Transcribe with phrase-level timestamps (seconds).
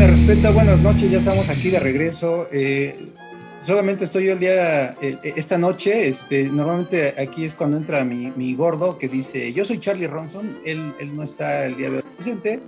[0.00, 2.46] Me Respeta, buenas noches, ya estamos aquí de regreso.
[2.50, 3.12] Eh,
[3.58, 8.30] solamente estoy yo el día, eh, esta noche, este, normalmente aquí es cuando entra mi,
[8.30, 11.96] mi, gordo que dice, yo soy Charlie Ronson, él, él no está el día de
[11.98, 12.62] hoy presente,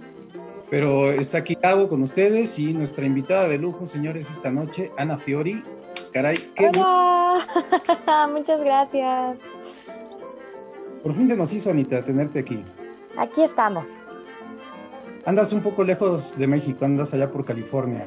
[0.68, 1.56] pero está aquí
[1.88, 5.64] con ustedes y nuestra invitada de lujo, señores, esta noche, Ana Fiori.
[6.12, 9.40] Caray, qué Hola, muchas gracias.
[11.02, 12.62] Por fin se nos hizo, Anita, tenerte aquí.
[13.16, 13.88] Aquí estamos.
[15.24, 18.06] Andas un poco lejos de México, andas allá por California.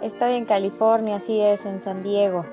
[0.00, 2.44] Estoy en California, así es, en San Diego.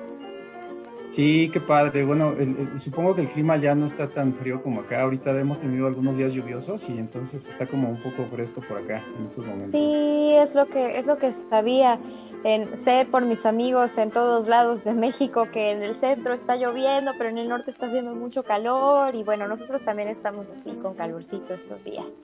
[1.10, 2.04] Sí, qué padre.
[2.04, 2.34] Bueno,
[2.76, 5.02] supongo que el clima ya no está tan frío como acá.
[5.02, 9.04] Ahorita hemos tenido algunos días lluviosos y entonces está como un poco fresco por acá
[9.16, 9.78] en estos momentos.
[9.78, 11.98] Sí, es lo que es lo que sabía.
[12.44, 16.56] En, sé por mis amigos en todos lados de México que en el centro está
[16.56, 20.70] lloviendo, pero en el norte está haciendo mucho calor y bueno, nosotros también estamos así
[20.80, 22.22] con calorcito estos días.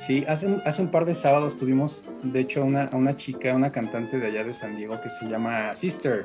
[0.00, 4.18] Sí, hace, hace un par de sábados tuvimos, de hecho, una, una chica, una cantante
[4.18, 6.24] de allá de San Diego que se llama Sister.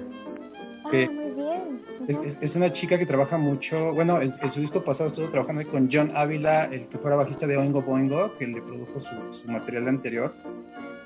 [0.85, 1.83] ah, muy bien.
[2.07, 5.89] es, es, una chica que trabaja mucho, bueno, en, su disco pasado estuvo trabajando con
[5.91, 9.89] John Ávila, el que fuera bajista de Oingo Boingo, que le produjo su, su material
[9.89, 10.33] anterior.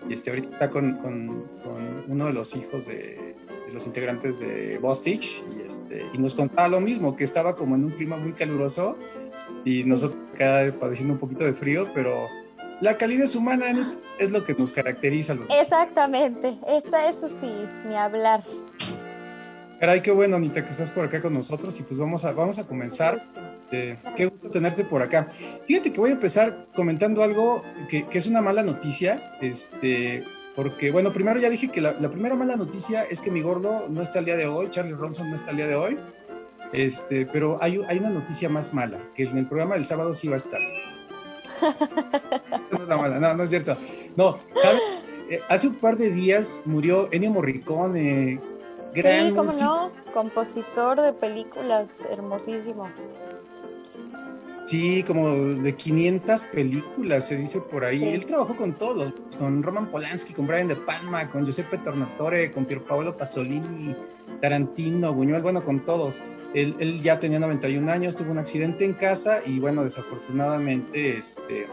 [0.07, 4.37] Y este, ahorita está con, con, con uno de los hijos de, de los integrantes
[4.37, 8.15] de Bostich y, este, y nos contaba lo mismo, que estaba como en un clima
[8.15, 8.95] muy caluroso
[9.65, 12.27] y nosotros acá padeciendo un poquito de frío, pero
[12.81, 15.33] la calidez humana es lo que nos caracteriza.
[15.33, 18.43] Los Exactamente, Esa, eso sí, ni hablar.
[19.79, 22.59] Caray, qué bueno, Anita, que estás por acá con nosotros y pues vamos a, vamos
[22.59, 23.17] a comenzar.
[23.71, 25.27] Eh, qué gusto tenerte por acá.
[25.67, 30.91] Fíjate que voy a empezar comentando algo que, que, es una mala noticia, este, porque
[30.91, 34.01] bueno, primero ya dije que la, la, primera mala noticia es que mi gordo no
[34.01, 35.97] está el día de hoy, Charlie Ronson no está el día de hoy,
[36.73, 40.27] este, pero hay, hay una noticia más mala, que en el programa del sábado sí
[40.27, 40.59] va a estar.
[42.87, 43.77] no, no, no es cierto.
[44.15, 44.81] No, ¿sabes?
[45.29, 48.41] Eh, hace un par de días murió Ennio Morricone,
[48.95, 52.89] gran sí, cómo no, compositor de películas, hermosísimo.
[54.65, 57.99] Sí, como de 500 películas, se dice por ahí.
[57.99, 58.09] Sí.
[58.09, 62.65] Él trabajó con todos, con Roman Polanski, con Brian De Palma, con Giuseppe Tornatore, con
[62.65, 63.95] Pierpaolo Pasolini,
[64.41, 66.21] Tarantino, Buñuel, bueno, con todos.
[66.53, 71.67] Él, él, ya tenía 91 años, tuvo un accidente en casa y bueno, desafortunadamente, este,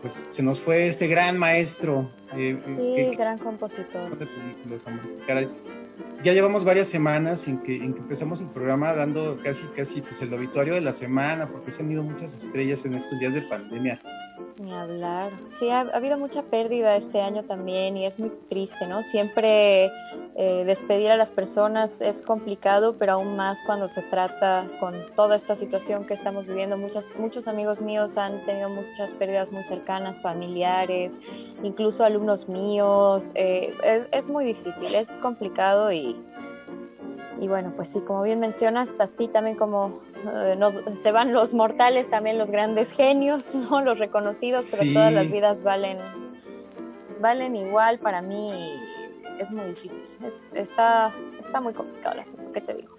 [0.00, 2.10] pues se nos fue este gran maestro.
[2.36, 4.16] Eh, sí, que, gran compositor.
[4.16, 5.48] De películas, hombre, caray.
[6.22, 10.20] Ya llevamos varias semanas en que, en que empezamos el programa dando casi, casi pues
[10.22, 13.42] el obituario de la semana, porque se han ido muchas estrellas en estos días de
[13.42, 14.00] pandemia.
[14.60, 15.32] Ni hablar.
[15.58, 19.02] Sí, ha, ha, habido mucha pérdida este año también y es muy triste, ¿no?
[19.02, 19.86] Siempre
[20.36, 25.36] eh, despedir a las personas es complicado, pero aún más cuando se trata con toda
[25.36, 26.76] esta situación que estamos viviendo.
[26.76, 31.18] Muchas, muchos amigos míos han tenido muchas pérdidas muy cercanas, familiares,
[31.62, 33.30] incluso alumnos míos.
[33.36, 36.22] Eh, es, es muy difícil, es complicado y,
[37.40, 40.02] y bueno, pues sí, como bien mencionas, así también como
[40.56, 43.82] nos, se van los mortales, también los grandes genios, ¿no?
[43.82, 45.98] los reconocidos, pero todas las vidas valen,
[47.20, 48.80] valen igual para mí.
[49.38, 52.96] Es muy difícil, es, está, está muy complicado el asunto, ¿qué te digo?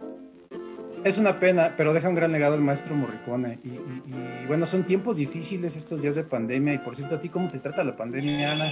[1.04, 3.60] Es una pena, pero deja un gran legado el maestro Morricone.
[3.64, 4.04] Y, y,
[4.44, 6.76] y, bueno, son tiempos difíciles estos días de pandemia.
[6.76, 8.72] Y por cierto, ¿a ti cómo te trata la pandemia, Ana?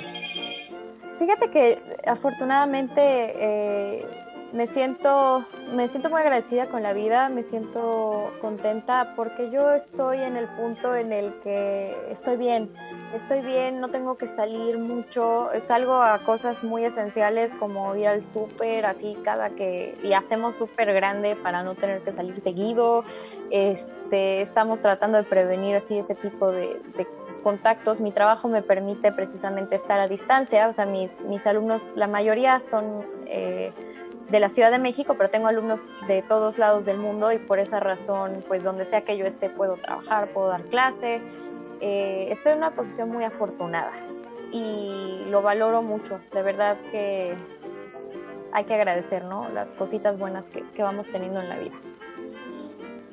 [1.17, 4.05] Fíjate que afortunadamente eh,
[4.53, 10.19] me siento, me siento muy agradecida con la vida, me siento contenta porque yo estoy
[10.19, 12.71] en el punto en el que estoy bien,
[13.13, 18.23] estoy bien, no tengo que salir mucho, salgo a cosas muy esenciales como ir al
[18.23, 23.03] súper, así cada que, y hacemos súper grande para no tener que salir seguido,
[23.51, 26.81] este, estamos tratando de prevenir así ese tipo de,
[27.43, 32.07] contactos, mi trabajo me permite precisamente estar a distancia, o sea, mis, mis alumnos, la
[32.07, 33.05] mayoría son...
[33.27, 33.71] Eh,
[34.29, 37.59] de la Ciudad de México, pero tengo alumnos de todos lados del mundo y por
[37.59, 41.21] esa razón, pues donde sea que yo esté, puedo trabajar, puedo dar clase.
[41.81, 43.91] Eh, estoy en una posición muy afortunada
[44.51, 46.19] y lo valoro mucho.
[46.33, 47.35] De verdad que
[48.51, 49.49] hay que agradecer, ¿no?
[49.49, 51.75] Las cositas buenas que, vamos teniendo en la vida.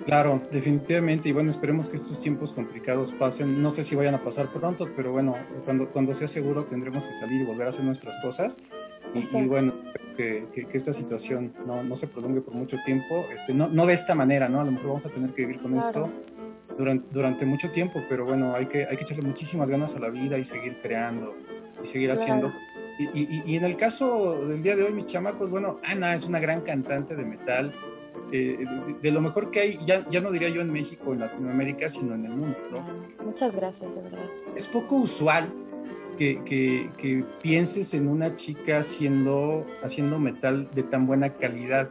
[0.04, 1.28] Claro, definitivamente.
[1.28, 3.60] Y bueno, esperemos que estos tiempos complicados pasen.
[3.62, 5.34] No sé si vayan a pasar pronto, pero bueno,
[5.64, 8.60] cuando, cuando sea seguro tendremos que salir y volver a hacer nuestras cosas.
[9.18, 9.74] Y, y bueno,
[10.16, 13.86] que, que, que, esta situación no, no, se prolongue por mucho tiempo, este, no, no
[13.86, 14.60] de esta manera, ¿no?
[14.60, 15.86] A lo mejor vamos a tener que vivir con claro.
[15.86, 16.10] esto
[16.76, 20.08] durante, durante mucho tiempo, pero bueno, hay que, hay que echarle muchísimas ganas a la
[20.08, 21.34] vida y seguir creando
[21.82, 22.20] y seguir claro.
[22.20, 22.52] haciendo.
[22.98, 26.26] Y, y, y, en el caso del día de hoy, mis chamacos, bueno, Ana es
[26.26, 27.74] una gran cantante de metal,
[28.32, 31.20] eh, de, de, lo mejor que hay, ya, ya no diría yo en México, en
[31.20, 32.56] Latinoamérica, sino en el mundo.
[32.70, 33.24] ¿no?
[33.24, 34.24] Muchas gracias, de verdad.
[34.56, 35.52] Es poco usual
[36.16, 41.90] que, que, pienses en una chica haciendo, haciendo metal de tan buena calidad.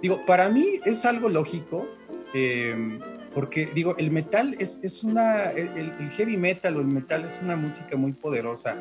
[0.00, 1.86] Digo, para mí es algo lógico,
[2.34, 2.98] eh,
[3.34, 7.56] porque digo, el metal es, es una, el, heavy metal o el metal es una
[7.56, 8.76] música muy poderosa.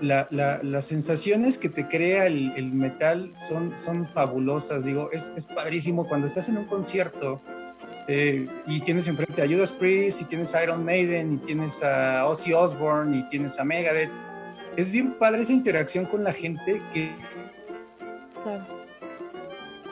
[0.00, 5.46] La, las sensaciones que te crea el, el, metal son, son fabulosas, digo, es, es
[5.46, 7.40] padrísimo cuando estás en un concierto
[8.06, 12.26] eh, y tienes enfrente a Judas Priest, y tienes a Iron Maiden, y tienes a
[12.26, 14.10] Ozzy Osbourne, y tienes a Megadeth.
[14.76, 17.14] Es bien padre esa interacción con la gente que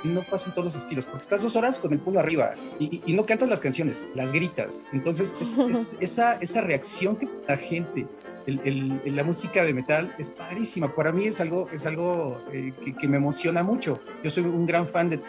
[0.05, 3.13] no pasa en todos los estilos, porque estás dos horas con el pulo arriba y,
[3.13, 4.85] no cantas las canciones, las gritas.
[4.93, 8.07] Entonces, es, esa, esa reacción que la gente
[8.47, 10.95] la música de metal es padrísima.
[10.95, 14.01] Para mí es algo, es algo eh, que, me emociona mucho.
[14.23, 15.21] Yo soy un gran fan de,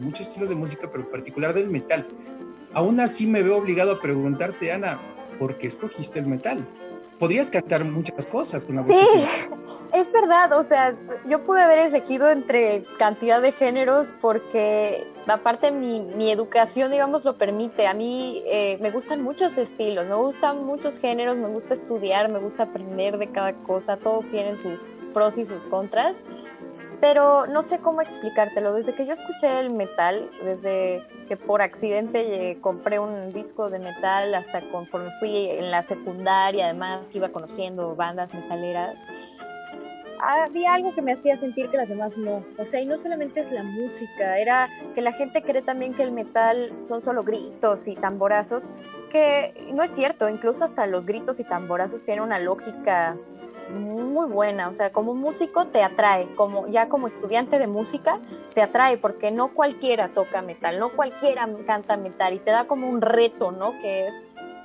[0.00, 2.06] muchos estilos de música, pero en particular del metal.
[2.74, 5.00] Aún así me veo obligado a preguntarte, Ana,
[5.38, 6.66] ¿por qué escogiste el metal?
[7.22, 9.00] Podrías cantar muchas cosas con la música.
[9.14, 9.24] Sí,
[9.92, 10.58] es verdad.
[10.58, 16.90] O sea, yo pude haber elegido entre cantidad de géneros porque aparte mi, mi educación,
[16.90, 17.86] digamos, lo permite.
[17.86, 22.40] A mí eh, me gustan muchos estilos, me gustan muchos géneros, me gusta estudiar, me
[22.40, 26.24] gusta aprender de cada cosa, todos tienen sus pros y sus contras,
[27.02, 28.72] pero no sé cómo explicártelo.
[28.74, 34.32] Desde que yo escuché el metal, desde que por accidente compré un disco de metal
[34.36, 38.94] hasta conforme fui en la secundaria, además que iba conociendo bandas metaleras,
[40.20, 42.44] había algo que me hacía sentir que las demás no.
[42.56, 46.04] O sea, y no solamente es la música, era que la gente cree también que
[46.04, 48.70] el metal son solo gritos y tamborazos,
[49.10, 53.18] que no es cierto, incluso hasta los gritos y tamborazos tienen una lógica
[53.70, 58.20] muy buena, o sea, como músico te atrae, como ya como estudiante de música
[58.54, 62.88] te atrae porque no cualquiera toca metal, no cualquiera canta metal y te da como
[62.88, 63.72] un reto, ¿no?
[63.80, 64.14] Que es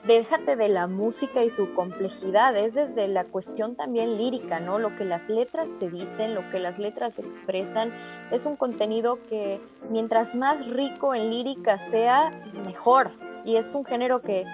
[0.07, 4.79] déjate de la música y su complejidad, es desde la cuestión también lírica, ¿no?
[4.79, 7.93] Lo que las letras te dicen, lo que las letras expresan,
[8.31, 12.31] es un contenido que mientras más rico en lírica sea,
[12.65, 13.11] mejor.
[13.43, 14.45] Y es un género que,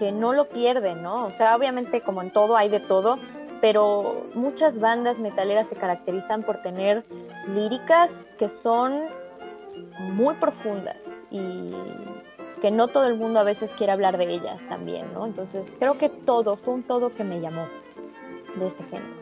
[0.00, 1.26] que no lo pierde, ¿no?
[1.26, 3.18] O sea, obviamente como en todo hay de todo,
[3.66, 7.04] pero muchas bandas metaleras se caracterizan por tener
[7.52, 8.92] líricas que son
[9.98, 11.72] muy profundas y
[12.62, 15.26] que no todo el mundo a veces quiere hablar de ellas también, ¿no?
[15.26, 17.66] Entonces creo que todo, fue un todo que me llamó
[18.54, 19.16] de este género.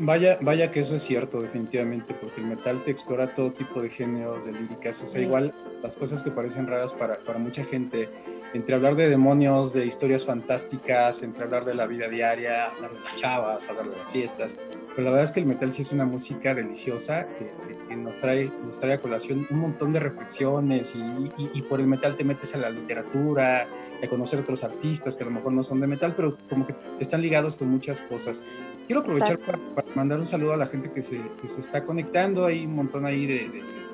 [0.00, 3.88] Vaya, vaya que eso es cierto, definitivamente, porque el metal te explora todo tipo de
[3.88, 5.54] géneros, de líricas, o sea, igual
[5.86, 8.08] las cosas que parecen raras para, para, mucha gente,
[8.54, 13.00] entre hablar de demonios, de historias fantásticas, entre hablar de la vida diaria, hablar de
[13.00, 14.58] las chavas, hablar de las fiestas,
[14.96, 18.50] pero la verdad es que el metal sí es una música deliciosa que, nos, trae,
[18.64, 22.54] nos trae a colación un montón de reflexiones y, y, por el metal te metes
[22.54, 23.68] a la literatura,
[24.02, 26.74] a conocer otros artistas que a lo mejor no son de metal, pero como que
[26.98, 28.42] están ligados con muchas cosas.
[28.86, 29.58] Quiero aprovechar para,
[29.94, 33.04] mandar un saludo a la gente que se, que se está conectando, hay un montón
[33.04, 33.85] ahí de, de,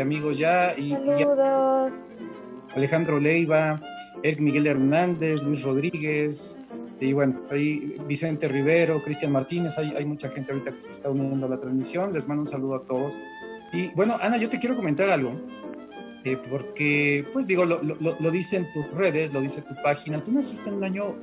[0.00, 0.72] amigos ya.
[0.76, 2.10] Y, Saludos.
[2.74, 3.80] Alejandro Leiva,
[4.22, 6.62] Eric Miguel Hernández, Luis Rodríguez,
[7.02, 11.10] y bueno, ahí Vicente Rivero, Cristian Martínez, hay, hay, mucha gente ahorita que se está
[11.10, 12.12] uniendo a la transmisión.
[12.12, 13.18] Les mando un saludo a todos.
[13.72, 15.32] Y bueno, Ana, yo te quiero comentar algo,
[16.24, 20.22] eh, porque, pues digo, lo, lo, lo, dice en tus redes, lo dice tu página.
[20.22, 21.16] Tú naciste en un año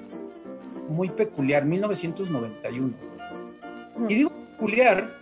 [0.89, 2.93] muy peculiar, 1991.
[4.09, 5.17] Y digo peculiar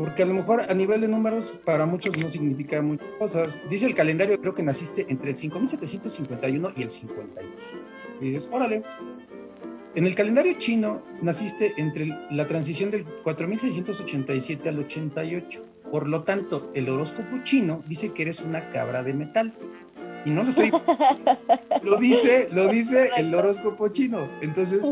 [0.00, 3.62] porque a lo mejor a nivel de números para muchos no significa muchas cosas.
[3.68, 7.62] Dice el calendario, creo que naciste entre el 5751 y el 52.
[8.18, 8.82] Y dices, órale,
[9.94, 15.66] en el calendario chino naciste entre la transición del 4687 al 88.
[15.92, 19.52] Por lo tanto, el horóscopo chino dice que eres una cabra de metal.
[20.24, 20.72] Y no lo estoy.
[21.82, 24.30] lo dice, lo dice el horóscopo chino.
[24.40, 24.82] Entonces,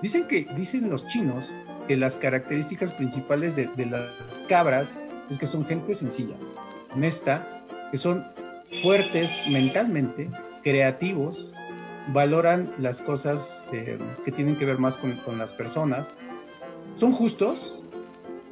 [0.00, 1.56] dicen que dicen los chinos
[1.92, 6.34] que las características principales de, de las cabras es que son gente sencilla,
[6.94, 8.24] honesta, que son
[8.80, 10.30] fuertes mentalmente,
[10.64, 11.52] creativos,
[12.08, 16.16] valoran las cosas eh, que tienen que ver más con, con, las personas,
[16.94, 17.82] son justos,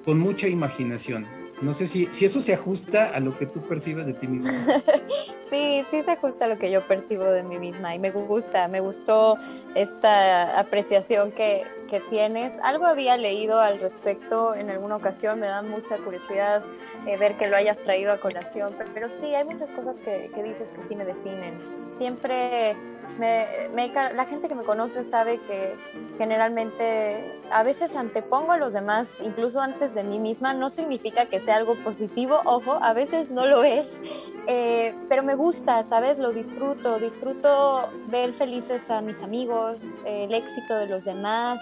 [0.04, 1.26] con mucha imaginación.
[1.62, 4.50] No sé si, si eso se ajusta a lo que tú percibes de ti misma.
[5.50, 8.68] sí, sí se ajusta a lo que yo percibo de mí misma y me gusta,
[8.68, 9.38] me gustó
[9.74, 12.58] esta apreciación que, que tienes.
[12.62, 16.62] Algo había leído al respecto en alguna ocasión, me da mucha curiosidad
[17.06, 20.30] eh, ver que lo hayas traído a colación, pero, pero sí, hay muchas cosas que,
[20.34, 21.60] que dices que sí me definen.
[21.98, 22.76] Siempre
[23.18, 25.76] me, la gente que me conoce sabe que
[26.18, 31.40] generalmente a veces antepongo a los demás, incluso antes de mí misma, no significa que
[31.40, 33.98] sea algo positivo, ojo, a veces no lo es,
[34.46, 36.18] eh, pero me gusta, ¿sabes?
[36.18, 41.60] Lo disfruto, disfruto ver felices a mis amigos, el éxito de los demás,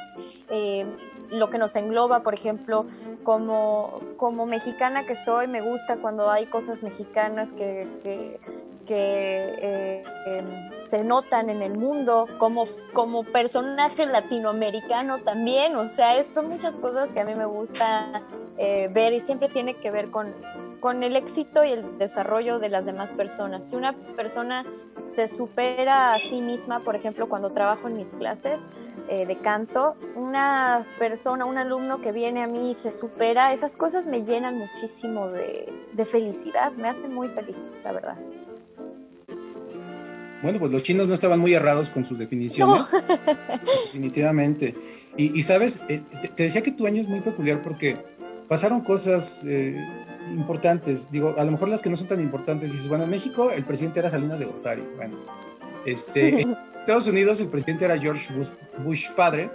[0.51, 0.87] eh,
[1.31, 2.87] lo que nos engloba, por ejemplo,
[3.23, 8.41] como, como mexicana que soy, me gusta cuando hay cosas mexicanas que, que,
[8.91, 12.65] eh, em, se notan en el mundo, como,
[12.95, 18.23] como personaje latinoamericano también, o sea, son muchas cosas que a mí me gusta
[18.57, 20.35] eh, ver y siempre tiene que ver con,
[20.81, 23.69] con el éxito y el desarrollo de las demás personas.
[23.69, 24.65] Si una persona
[25.15, 28.63] se supera a sí misma, por ejemplo, cuando trabajo en mis clases
[29.09, 33.77] eh, de canto, una persona, un alumno que viene a mí y se supera, esas
[33.77, 35.73] cosas me llenan muchísimo de,
[36.05, 38.17] felicidad, me hacen muy feliz, la verdad.
[40.43, 42.93] Bueno, pues los chinos no estaban muy errados con sus definiciones.
[43.87, 44.75] Definitivamente.
[45.17, 46.03] Y, sabes, eh,
[46.37, 47.97] te, decía que tu año es muy peculiar porque
[48.47, 49.77] pasaron cosas eh,
[50.33, 53.51] importantes, digo, a lo mejor las que no son tan importantes, dices, bueno, en México
[53.51, 55.17] el presidente era Salinas de Gortari, bueno,
[55.85, 58.33] este, en Estados Unidos el presidente era George
[58.85, 59.51] Bush, padre,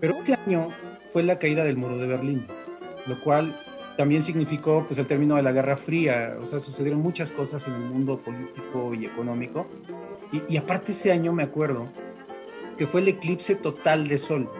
[0.00, 0.68] pero ese año
[1.12, 2.46] fue la caída del muro de Berlín,
[3.06, 3.60] lo cual
[3.96, 7.74] también significó pues el término de la Guerra Fría, o sea, sucedieron muchas cosas en
[7.74, 9.66] el mundo político y económico,
[10.32, 11.88] y, aparte ese año me acuerdo
[12.76, 14.50] que fue el eclipse total de sol.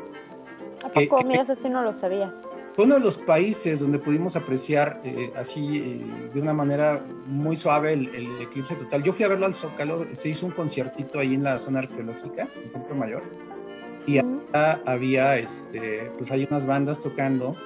[0.84, 1.22] ¿A poco?
[1.24, 2.32] Mira, eso sí no lo sabía.
[2.76, 7.56] Fue uno de los países donde pudimos apreciar eh, así eh, de una manera muy
[7.56, 9.02] suave el, eclipse total.
[9.02, 12.50] Yo fui a verlo al Zócalo, se hizo un conciertito ahí en la zona arqueológica,
[12.62, 13.22] en Templo Mayor,
[14.06, 14.20] y
[14.52, 17.56] había, este, pues hay unas bandas tocando,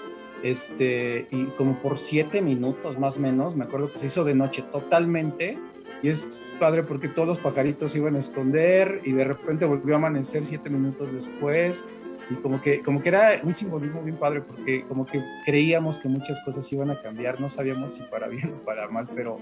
[0.45, 4.37] este, y como por siete minutos más o menos, me acuerdo que se hizo de
[4.37, 5.59] noche totalmente,
[6.05, 9.95] y es padre porque todos los pajaritos se iban a esconder y de repente volvió
[9.95, 11.85] a amanecer siete minutos después
[12.31, 16.09] y como que, como que era un simbolismo bien padre porque como que creíamos que
[16.09, 19.39] muchas cosas iban a cambiar, no sabíamos si para bien o para mal, pero,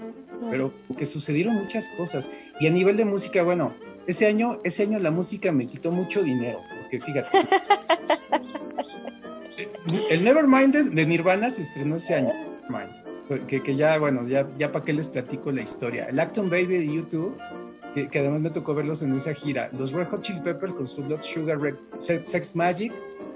[0.49, 2.29] pero que sucedieron muchas cosas.
[2.59, 3.75] Y a nivel de música, bueno,
[4.07, 7.29] ese año, ese año la música me quitó mucho dinero, porque fíjate.
[10.09, 12.33] el Nevermind de Nirvana se estrenó ese año.
[13.47, 16.05] Que, que ya, bueno, ya, ya para qué les platico la historia.
[16.05, 17.37] El Acton Baby de YouTube
[17.93, 19.69] que, además me tocó verlos en esa gira.
[19.77, 21.59] Los Red Hot Chili Peppers con su Blood Sugar
[21.97, 22.93] Sex Magic,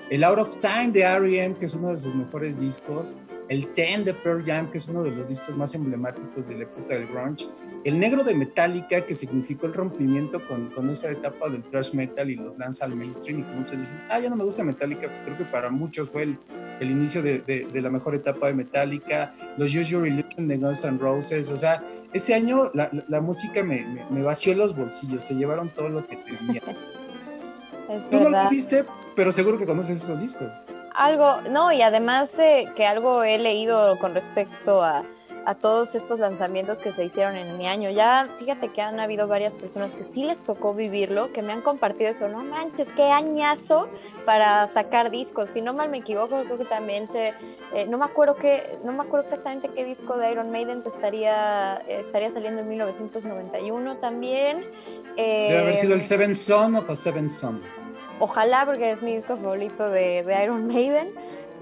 [0.09, 3.15] el Out of Time de R.E.M., que es uno de sus mejores discos,
[3.49, 6.63] el Ten de Pearl Jam, que es uno de los discos más emblemáticos de la
[6.63, 7.47] época del grunge,
[7.83, 12.29] el Negro de Metallica, que significó el rompimiento con, con esa etapa del thrash metal
[12.29, 15.07] y los lanza al mainstream, y que muchos dicen, ah, ya no me gusta Metallica,
[15.07, 16.39] pues creo que para muchos fue el,
[16.83, 20.83] el inicio de, de, la mejor etapa de Metallica, los Use Your Illusion de Guns
[20.85, 25.33] N' Roses, o sea, ese año la, la, música me, me, vació los bolsillos, se
[25.33, 26.61] llevaron todo lo que tenía.
[28.11, 28.85] Tú no lo viste,
[29.15, 30.53] pero seguro que conoces esos discos.
[30.95, 35.03] Algo, no, y además eh, que algo he leído con respecto a
[35.45, 37.89] a todos estos lanzamientos que se hicieron en mi año.
[37.89, 41.61] Ya fíjate que han habido varias personas que sí les tocó vivirlo, que me han
[41.61, 43.89] compartido eso, no manches, qué añazo
[44.25, 45.49] para sacar discos.
[45.49, 47.33] Si no mal me equivoco, creo que también se,
[47.73, 51.77] eh, no me acuerdo que, no me acuerdo exactamente qué disco de Iron Maiden estaría,
[51.87, 54.65] estaría saliendo en 1991 también.
[55.17, 57.61] Debe haber sido el eh, Seven Son o Seven Son.
[58.19, 61.13] Ojalá, porque es mi disco favorito de, de Iron Maiden.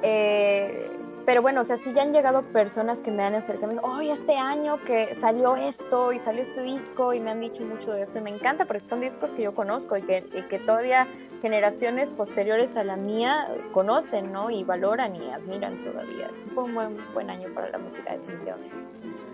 [0.03, 0.89] Eh,
[1.25, 4.37] pero bueno, o sea, sí ya han llegado personas que me han acercado, oye, este
[4.37, 8.17] año que salió esto y salió este disco y me han dicho mucho de eso
[8.17, 11.07] y me encanta porque son discos que yo conozco y que, y que todavía
[11.41, 14.49] generaciones posteriores a la mía conocen, ¿no?
[14.49, 16.29] Y valoran y admiran todavía.
[16.53, 18.75] Fue un buen, buen año para la música definitivamente.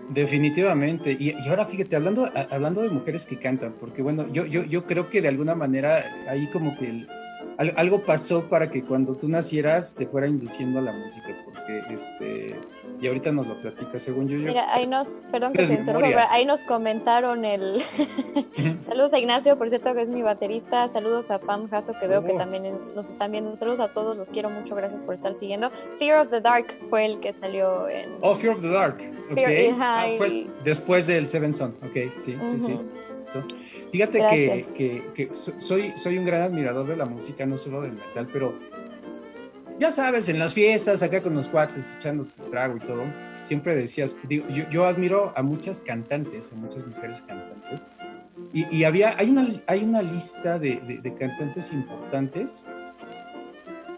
[0.08, 1.16] Definitivamente.
[1.18, 4.86] Y, y, ahora fíjate, hablando, hablando de mujeres que cantan, porque bueno, yo, yo, yo
[4.86, 7.08] creo que de alguna manera ahí como que el,
[7.76, 12.56] algo pasó para que cuando tú nacieras te fuera induciendo a la música, porque este,
[13.00, 14.38] y ahorita nos lo platica según yo.
[14.38, 17.82] Mira, ahí nos, perdón que se interrumpa, ahí nos comentaron el,
[18.88, 22.24] saludos a Ignacio, por cierto que es mi baterista, saludos a Pam Jasso que veo
[22.24, 22.38] que oh.
[22.38, 22.62] también
[22.94, 25.72] nos están viendo, saludos a todos, los quiero mucho, gracias por estar siguiendo.
[25.98, 28.18] Fear of the Dark fue el que salió en...
[28.20, 28.98] Oh, Fear of the Dark,
[29.32, 29.38] ok.
[29.80, 32.80] Ah, fue después del Seven Son, ok, sí, sí, sí.
[33.92, 34.18] Fíjate
[35.14, 38.58] que, soy, soy un gran admirador de la música, no solo del metal, pero
[39.78, 43.04] ya sabes, en las fiestas, acá con los cuates, echando trago y todo,
[43.40, 44.16] siempre decías,
[44.70, 47.86] yo, admiro a muchas cantantes, a muchas mujeres cantantes,
[48.52, 52.66] y, había, hay una, hay una lista de, cantantes importantes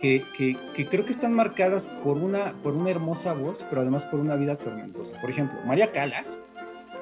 [0.01, 4.21] que, que, creo que están marcadas por una, por una hermosa voz, pero además por
[4.21, 5.21] una vida tormentosa.
[5.21, 6.41] Por ejemplo, María Calas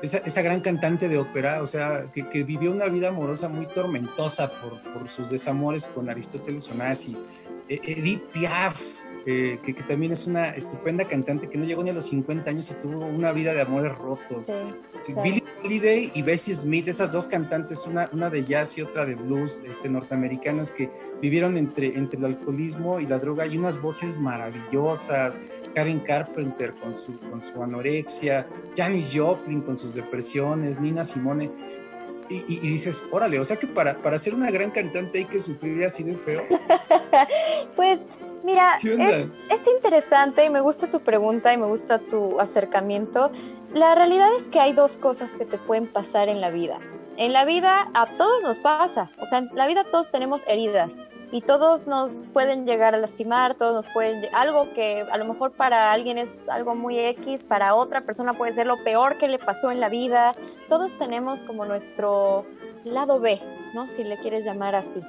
[0.03, 5.09] esa, gran cantante de ópera, o sea, que, vivió una vida amorosa muy tormentosa por,
[5.09, 7.27] sus desamores con Aristóteles Onassis,
[7.69, 8.81] eh, Edith Piaf,
[9.25, 12.71] que, que, también es una estupenda cantante que no llegó ni a los 50 años
[12.71, 14.47] y tuvo una vida de amores rotos.
[15.03, 19.05] Sí, Billie Holiday y Bessie Smith, esas dos cantantes, una, una de jazz y otra
[19.05, 23.81] de blues este, norteamericanas que vivieron entre, entre el alcoholismo y la droga y unas
[23.81, 25.39] voces maravillosas.
[25.75, 28.47] Karen Carpenter con su, con su anorexia,
[28.77, 31.51] Janis Joplin con sus depresiones, Nina Simone.
[32.31, 35.83] Y, dices, órale, o sea que para, para ser una gran cantante hay que sufrir
[35.85, 36.43] así de feo.
[37.77, 38.07] pues
[38.45, 43.31] mira, es, es, interesante y me gusta tu pregunta y me gusta tu acercamiento.
[43.75, 46.79] La realidad es que hay dos cosas que te pueden pasar en la vida.
[47.17, 51.07] En la vida a todos nos pasa, o sea, en la vida todos tenemos heridas
[51.31, 55.53] y todos nos pueden llegar a lastimar, todos nos pueden algo que a lo mejor
[55.53, 59.39] para alguien es algo muy X, para otra persona puede ser lo peor que le
[59.39, 60.35] pasó en la vida.
[60.69, 62.47] Todos tenemos como nuestro
[62.85, 63.41] lado B,
[63.75, 63.89] ¿no?
[63.89, 65.03] Si le quieres llamar así.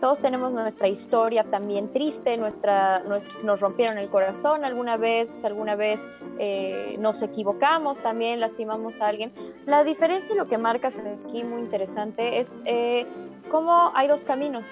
[0.00, 6.00] Todos tenemos nuestra historia también triste, nuestra nos, rompieron el corazón alguna vez, alguna vez
[6.38, 9.32] eh, nos equivocamos también, lastimamos a alguien.
[9.66, 13.06] La diferencia y lo que marcas aquí muy interesante es eh,
[13.50, 14.64] cómo hay dos caminos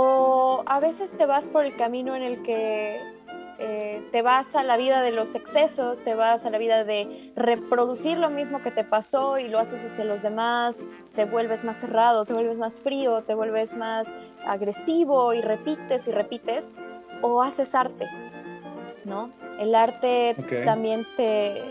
[0.00, 3.00] o a veces te vas por el camino en el que
[3.58, 7.32] eh, te vas a la vida de los excesos, te vas a la vida de
[7.34, 10.78] reproducir lo mismo que te pasó y lo haces hacia los demás,
[11.16, 14.06] te vuelves más cerrado, te vuelves más frío, te vuelves más
[14.46, 16.70] agresivo y repites y repites,
[17.20, 18.08] o haces arte,
[19.04, 19.32] ¿no?
[19.58, 21.64] El arte también te,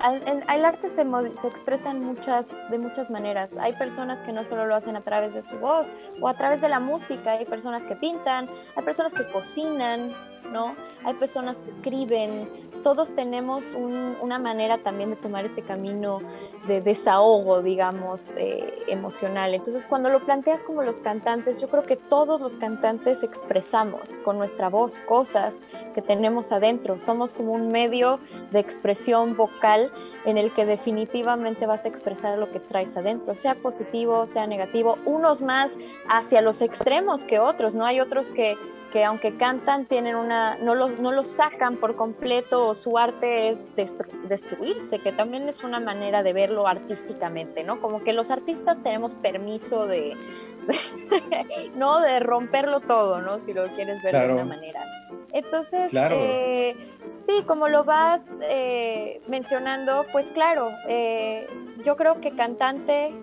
[0.00, 3.56] el, arte se, se, expresa en muchas, de muchas maneras.
[3.58, 6.60] Hay personas que no solo lo hacen a través de su voz o a través
[6.60, 10.14] de la música, hay personas que pintan, hay personas que cocinan,
[10.52, 10.76] ¿no?
[11.04, 12.48] Hay personas que escriben,
[12.82, 16.20] todos tenemos una manera también de tomar ese camino
[16.66, 19.54] de desahogo, digamos, eh, emocional.
[19.54, 24.38] Entonces, cuando lo planteas como los cantantes, yo creo que todos los cantantes expresamos con
[24.38, 26.98] nuestra voz cosas que tenemos adentro.
[26.98, 29.90] Somos como un medio de expresión vocal
[30.24, 34.98] en el que definitivamente vas a expresar lo que traes adentro, sea positivo, sea negativo,
[35.04, 35.76] unos más
[36.08, 37.84] hacia los extremos que otros, ¿no?
[37.84, 38.56] Hay otros que
[38.92, 43.48] que aunque cantan, tienen una, no lo, no lo sacan por completo o su arte
[43.48, 47.80] es destruirse, que también es una manera de verlo artísticamente, ¿no?
[47.80, 50.14] Como que los artistas tenemos permiso de,
[51.74, 52.00] ¿no?
[52.00, 53.38] De romperlo todo, ¿no?
[53.38, 54.84] Si lo quieres ver de una manera.
[55.32, 56.76] Entonces, eh,
[57.16, 61.46] sí, como lo vas eh, mencionando, pues claro, eh,
[61.82, 63.14] yo creo que cantante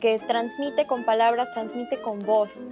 [0.00, 2.68] que transmite con palabras, transmite con voz,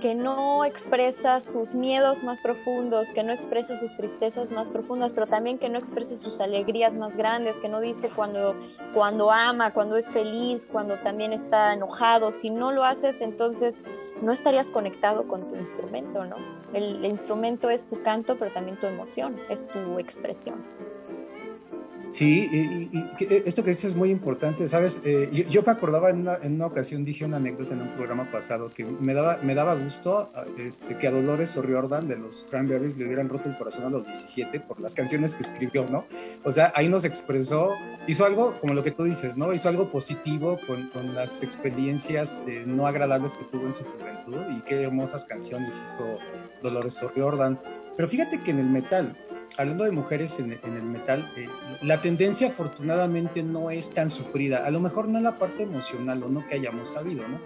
[0.00, 5.26] que no expresa sus miedos más profundos, que no expresa sus tristezas más profundas, pero
[5.26, 8.56] también que no expresa sus alegrías más grandes, que no dice cuando,
[8.94, 12.32] cuando ama, cuando es feliz, cuando también está enojado.
[12.32, 13.84] Si no lo haces, entonces
[14.22, 16.36] no estarías conectado con tu instrumento, ¿no?
[16.72, 20.64] el instrumento es tu canto, pero también tu emoción, es tu expresión.
[22.10, 22.48] Sí,
[22.92, 25.00] y, e, esto que dices es muy importante, ¿sabes?
[25.04, 28.84] Eh, yo, me acordaba en una, ocasión, dije una anécdota en un programa pasado, que
[28.84, 33.28] me daba, me daba gusto este, que a Dolores O'Riordan de los Cranberries le hubieran
[33.28, 36.04] roto el corazón a los 17 por las canciones que escribió, ¿no?
[36.44, 37.70] O sea, ahí nos expresó,
[38.08, 39.52] hizo algo como lo que tú dices, ¿no?
[39.52, 44.42] Hizo algo positivo con, con las experiencias eh, no agradables que tuvo en su juventud
[44.58, 46.18] y qué hermosas canciones hizo
[46.60, 47.60] Dolores O'Riordan.
[47.96, 49.16] Pero fíjate que en el metal,
[49.56, 51.48] hablando de mujeres en, el metal, eh,
[51.82, 54.64] la tendencia afortunadamente no es tan sufrida.
[54.64, 57.40] A lo mejor no en la parte emocional o no que hayamos sabido, ¿no?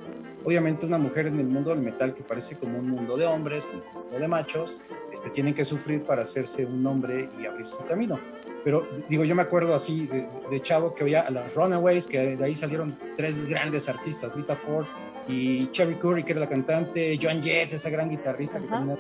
[0.45, 3.67] Obviamente una mujer en el mundo del metal que parece como un mundo de hombres,
[3.67, 4.79] como un mundo de machos,
[5.13, 8.21] este, tienen que sufrir para hacerse un hombre y abrir su camino.
[8.63, 12.37] Pero digo, yo me acuerdo así de, de chavo que oía a las Runaways, que
[12.37, 14.87] de ahí salieron tres grandes artistas, Lita Ford,
[15.29, 18.97] y Cherry Curry, que era la cantante, Joan Jett, esa gran guitarrista que tiene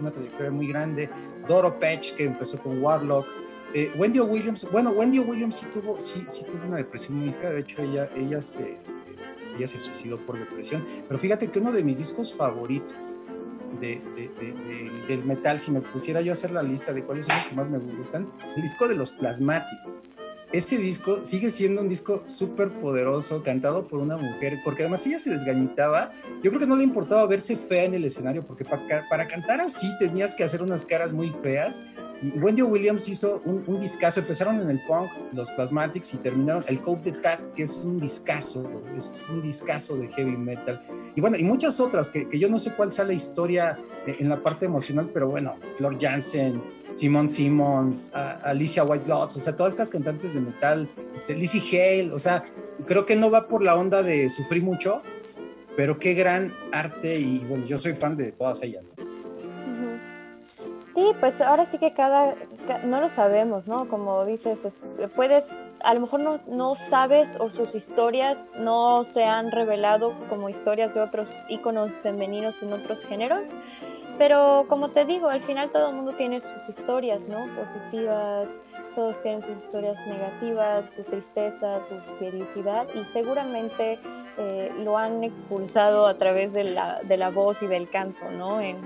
[0.00, 1.08] una, trayectoria muy grande,
[1.46, 3.26] Doro Patch, que empezó con Warlock,
[3.74, 7.50] eh, Wendy Williams, bueno, Wendy Williams sí tuvo, sí, sí tuvo una depresión muy fea,
[7.50, 8.94] de hecho ella, ella, se, este,
[9.56, 12.94] ella se suicidó por depresión, pero fíjate que uno de mis discos favoritos
[13.80, 14.00] de,
[15.08, 17.54] del metal, si me pusiera yo a hacer la lista de cuáles son los que
[17.54, 20.02] más me gustan, el disco de los Plasmatics
[20.52, 25.18] ese disco sigue siendo un disco súper poderoso, cantado por una mujer, porque además ella
[25.18, 26.12] se desgañitaba.
[26.42, 29.88] Yo creo que no le importaba verse fea en el escenario, porque para, cantar así
[29.98, 31.82] tenías que hacer unas caras muy feas.
[32.36, 34.20] Wendy Williams hizo un, un discazo.
[34.20, 37.98] Empezaron en el punk, los Plasmatics, y terminaron el Cope de Tat, que es un
[37.98, 40.82] discazo, es un discazo de heavy metal.
[41.16, 44.28] Y bueno, y muchas otras que, que yo no sé cuál sea la historia en
[44.28, 46.62] la parte emocional, pero bueno, Flor Jansen,
[46.94, 52.12] Simon Simmons, Alicia White Bloods, o sea, todas estas cantantes de metal, este, Lizzie Hale,
[52.12, 52.42] o sea,
[52.86, 55.02] creo que no va por la onda de sufrir mucho,
[55.76, 58.90] pero qué gran arte y bueno, yo soy fan de todas ellas.
[60.94, 62.34] Sí, pues ahora sí que cada,
[62.84, 63.88] no lo sabemos, ¿no?
[63.88, 64.82] Como dices,
[65.16, 70.50] puedes, a lo mejor no, no, sabes o sus historias no se han revelado como
[70.50, 73.56] historias de otros íconos femeninos en otros géneros,
[74.18, 77.46] pero como te digo, al final todo el mundo tiene sus historias, ¿no?
[77.56, 78.60] Positivas,
[78.94, 83.98] todos tienen sus historias negativas, su tristeza, su felicidad y seguramente
[84.38, 88.60] eh, lo han expulsado a través de la, de la voz y del canto, ¿no?
[88.60, 88.80] En,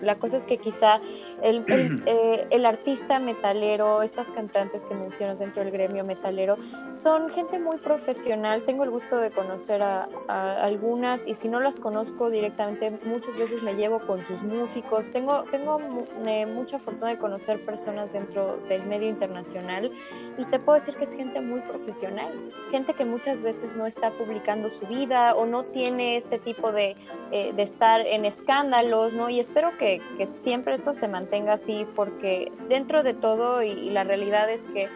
[0.00, 1.00] la cosa es que quizá
[1.42, 1.64] el,
[2.06, 6.56] eh, el, artista metalero, estas cantantes que mencionas dentro del gremio metalero,
[6.92, 8.62] son gente muy profesional.
[8.62, 13.62] Tengo el gusto de conocer a, algunas y si no las conozco directamente, muchas veces
[13.64, 15.10] me llevo con sus músicos.
[15.10, 15.80] Tengo, tengo
[16.26, 19.90] eh, mucha fortuna de conocer personas dentro del medio internacional
[20.36, 22.32] y te puedo decir que es gente muy profesional,
[22.70, 26.96] gente que muchas veces no está publicando su vida o no tiene este tipo de,
[27.32, 29.28] eh, de estar en escándalos, ¿no?
[29.28, 34.04] Y espero que que, siempre esto se mantenga así porque dentro de todo y, la
[34.04, 34.88] realidad es que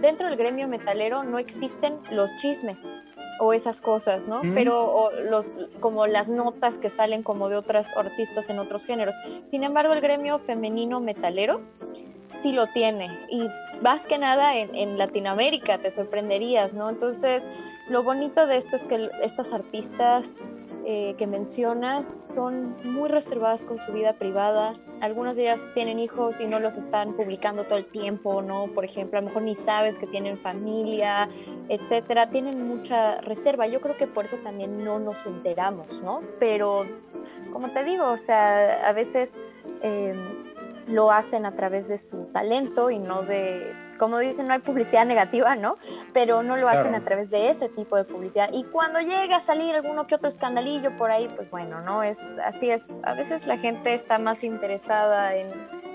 [0.00, 2.86] dentro del gremio metalero no existen los chismes
[3.38, 4.42] o esas cosas, ¿no?
[4.42, 4.54] Mm.
[4.54, 9.16] Pero los como las notas que salen como de otras artistas en otros géneros.
[9.46, 11.60] Sin embargo, el gremio femenino metalero
[12.34, 13.48] sí lo tiene y
[13.82, 16.88] más que nada en, en, Latinoamérica te sorprenderías, ¿no?
[16.88, 17.48] Entonces,
[17.88, 20.38] lo bonito de esto es que estas artistas
[20.84, 24.72] eh, que mencionas son muy reservadas con su vida privada.
[25.00, 28.66] Algunas de ellas tienen hijos y no los están publicando todo el tiempo, ¿no?
[28.74, 31.28] Por ejemplo, a lo mejor ni sabes que tienen familia,
[31.68, 32.30] etcétera.
[32.30, 33.66] Tienen mucha reserva.
[33.68, 36.18] Yo creo que por eso también no nos enteramos, ¿no?
[36.40, 36.84] Pero,
[37.52, 39.38] como te digo, o sea, a veces
[39.82, 40.14] eh,
[40.88, 45.06] lo hacen a través de su talento y no de como dicen, no hay publicidad
[45.06, 45.78] negativa, ¿no?
[46.12, 48.50] Pero no lo hacen a través de ese tipo de publicidad.
[48.52, 52.02] Y cuando llega a salir alguno que otro escandalillo por ahí, pues bueno, ¿no?
[52.02, 52.90] Es así es.
[53.04, 55.52] A veces la gente está más interesada en,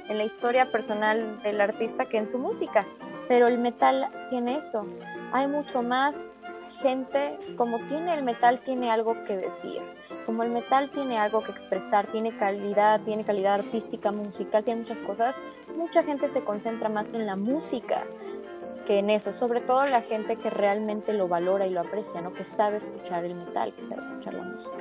[0.08, 2.88] en la historia personal del artista que en su música.
[3.28, 4.88] Pero el metal tiene eso.
[5.34, 6.38] Hay mucho más
[6.68, 9.82] gente, como tiene el metal, tiene algo que decir.
[10.26, 15.00] Como el metal tiene algo que expresar, tiene calidad, tiene calidad artística, musical, tiene muchas
[15.02, 15.40] cosas,
[15.76, 18.06] mucha gente se concentra más en la música
[18.86, 22.34] que en eso, sobre todo la gente que realmente lo valora y lo aprecia, ¿no?
[22.34, 24.78] Que sabe escuchar el metal, que sabe escuchar la música.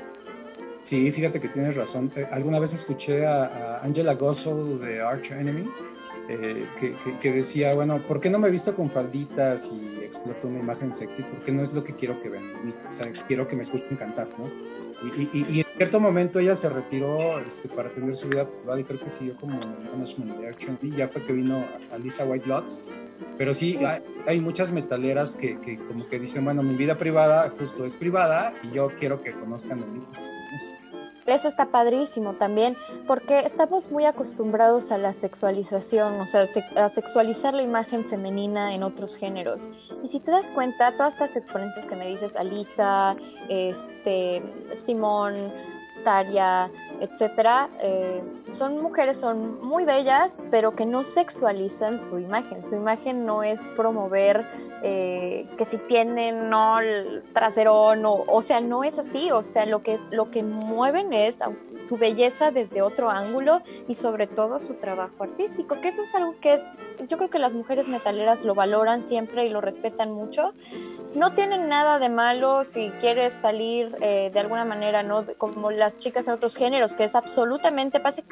[0.81, 2.13] Sí, fíjate que tienes razón.
[2.15, 5.69] Eh, alguna vez escuché a, Angela Gossel de Arch Enemy
[6.29, 6.67] eh,
[7.21, 10.93] que, decía, bueno, ¿por qué no me he visto con falditas y exploto una imagen
[10.93, 11.23] sexy?
[11.23, 12.53] Porque no es lo que quiero que vean
[12.89, 14.51] O sea, quiero que me escuchen cantar, ¿no?
[15.15, 18.99] Y, en cierto momento ella se retiró este, para tener su vida privada y creo
[18.99, 19.59] que siguió como
[19.93, 20.97] management de Arch&B.
[20.97, 22.83] Ya fue que vino a Lisa White Lots.
[23.39, 23.79] Pero sí,
[24.27, 28.55] hay, muchas metaleras que, que, como que dicen, bueno, mi vida privada justo es privada
[28.63, 30.03] y yo quiero que conozcan de mí.
[30.11, 30.73] Pues,
[31.27, 37.55] eso está padrísimo también, porque estamos muy acostumbrados a la sexualización, o sea, a sexualizar
[37.55, 39.71] la imagen femenina en otros géneros.
[40.03, 43.17] Y si te das cuenta, todas estas exponencias que me dices, Alisa,
[43.49, 44.43] este,
[44.75, 45.53] Simón,
[46.05, 52.63] Taria, etcétera, eh, son mujeres, son muy bellas, pero que no sexualizan su imagen.
[52.63, 54.47] Su imagen no es promover
[54.83, 59.31] eh, que si tienen no el traserón, o, o sea, no es así.
[59.33, 61.43] O sea, lo que, lo que mueven es
[61.81, 66.35] su belleza desde otro ángulo y sobre todo su trabajo artístico, que eso es algo
[66.41, 66.71] que es,
[67.09, 70.53] yo creo que las mujeres metaleras lo valoran siempre y lo respetan mucho.
[71.15, 75.25] No tienen nada de malo si quieres salir eh, de alguna manera, ¿no?
[75.39, 78.23] Como las chicas en otros géneros, que es absolutamente, pase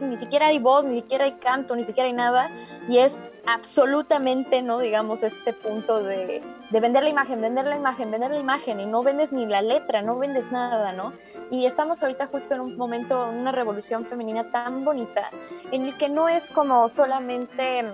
[0.00, 2.50] ni siquiera hay voz, ni siquiera hay canto, ni siquiera hay nada,
[2.88, 4.78] y es absolutamente, ¿no?
[4.78, 8.86] Digamos, este punto de, de, vender la imagen, vender la imagen, vender la imagen, y
[8.86, 11.12] no vendes ni la letra, no vendes nada, ¿no?
[11.50, 15.30] Y estamos ahorita justo en un momento, una revolución femenina tan bonita,
[15.72, 17.84] en el que no es como solamente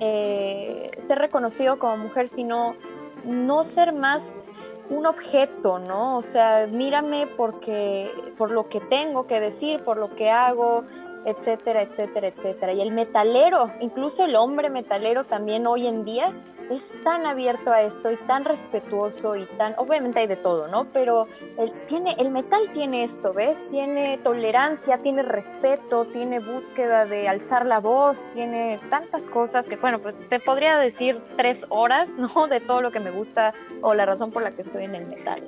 [0.00, 2.76] eh, ser reconocido como mujer, sino
[3.24, 4.42] no ser más
[4.90, 6.16] un objeto, ¿no?
[6.16, 10.84] O sea, mírame porque por lo que tengo que decir, por lo que hago,
[11.24, 12.72] etcétera, etcétera, etcétera.
[12.72, 16.32] Y el metalero, incluso el hombre metalero también hoy en día
[16.70, 20.86] es tan abierto a esto y tan respetuoso y tan, obviamente hay de todo, ¿no?
[20.92, 23.58] Pero el, tiene, el metal tiene esto, ¿ves?
[23.70, 30.00] Tiene tolerancia, tiene respeto, tiene búsqueda de alzar la voz, tiene tantas cosas que, bueno,
[30.00, 32.48] pues te podría decir tres horas, ¿no?
[32.48, 35.06] De todo lo que me gusta o la razón por la que estoy en el
[35.06, 35.40] metal.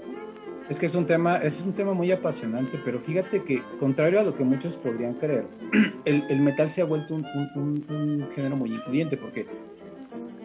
[0.68, 4.22] Es que es un tema, es un tema muy apasionante, pero fíjate que, contrario a
[4.22, 5.46] lo que muchos podrían creer,
[6.04, 7.24] el, metal se ha vuelto un,
[7.56, 9.46] un género muy influyente, porque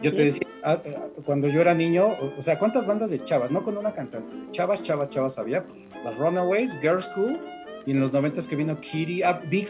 [0.03, 3.51] yo te decía, ah, eh, cuando yo era niño, o sea, ¿cuántas bandas de chavas?
[3.51, 4.51] No con una cantante.
[4.51, 5.65] Chavas, chavas, chavas había.
[6.03, 7.39] Las Runaways, Girls School,
[7.85, 9.67] y en los noventas que vino Kitty, ah, Big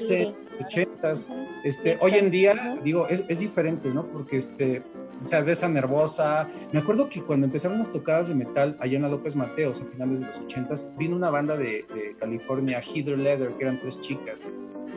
[0.59, 1.29] ochentas.
[1.63, 4.07] Este, hoy en día, digo, es, es, diferente, ¿no?
[4.07, 4.83] Porque, este,
[5.21, 6.47] o sea, ves a Nervosa.
[6.71, 9.85] Me acuerdo que cuando empezaron las tocadas de metal allá en la López Mateos, a
[9.85, 13.99] finales de los ochentas, vino una banda de, de California, Hydro Leather, que eran tres
[13.99, 14.47] chicas.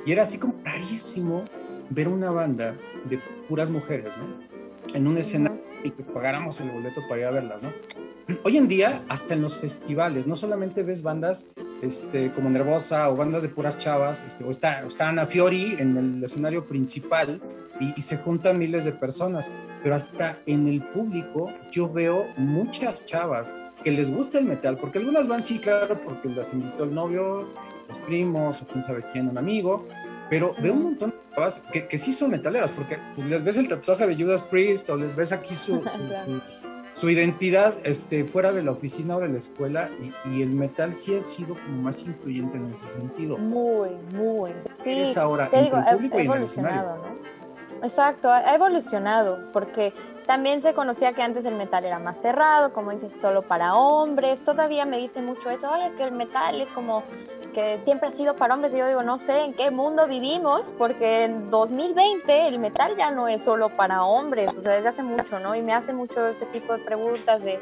[0.05, 1.45] Y era así como rarísimo
[1.91, 2.77] ver una banda
[3.09, 3.19] de
[3.49, 4.56] puras mujeres, ¿no?
[4.95, 7.73] En un escenario y que pagáramos el boleto para ir a verlas, ¿no?
[8.43, 11.49] Hoy en día, hasta en los festivales, no solamente ves bandas
[11.81, 15.97] este, como Nervosa o bandas de puras chavas, este, o, está, está Ana Fiori en
[15.97, 17.41] el escenario principal
[17.79, 23.61] y, se juntan miles de personas, pero hasta en el público yo veo muchas chavas
[23.85, 27.49] que les gusta el metal, porque algunas van, sí, claro, porque las invitó el novio,
[27.89, 29.87] los primos o quién sabe quién, un amigo,
[30.31, 33.57] pero veo un montón de chavas que, que sí son metaleras, porque pues, les ves
[33.57, 35.83] el tatuaje de Judas Priest o les ves aquí su,
[36.93, 39.91] su, identidad este, fuera de la oficina o de la escuela
[40.25, 43.39] y, el metal sí ha sido como más influyente en ese sentido.
[43.39, 44.53] Muy, muy.
[44.83, 47.17] Sí, es ahora te digo, ha evolucionado, ¿no?
[47.83, 49.93] Exacto, ha evolucionado, porque
[50.27, 54.45] también se conocía que antes el metal era más cerrado, como dices, solo para hombres.
[54.45, 57.05] Todavía me dicen mucho eso, oye, que el metal es como
[57.57, 58.75] que siempre ha sido para hombres.
[58.75, 63.11] Y yo digo, no sé en qué mundo vivimos, porque en 2020 el metal ya
[63.11, 65.55] no es solo para hombres, o sea, desde hace mucho, ¿no?
[65.55, 67.59] Y me hacen mucho ese tipo de preguntas de,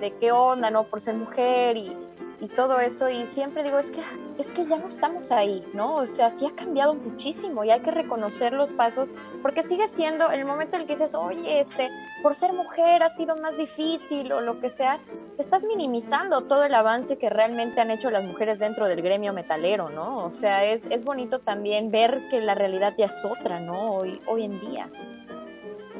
[0.00, 0.84] de qué onda, ¿no?
[0.84, 1.94] Por ser mujer y
[2.40, 4.02] y todo eso y siempre digo es que
[4.38, 7.80] es que ya no estamos ahí no o sea sí ha cambiado muchísimo y hay
[7.80, 11.90] que reconocer los pasos porque sigue siendo el momento en el que dices oye este
[12.22, 14.98] por ser mujer ha sido más difícil o lo que sea
[15.38, 19.90] estás minimizando todo el avance que realmente han hecho las mujeres dentro del gremio metalero
[19.90, 23.94] no o sea es, es bonito también ver que la realidad ya es otra no
[23.94, 24.90] hoy hoy en día.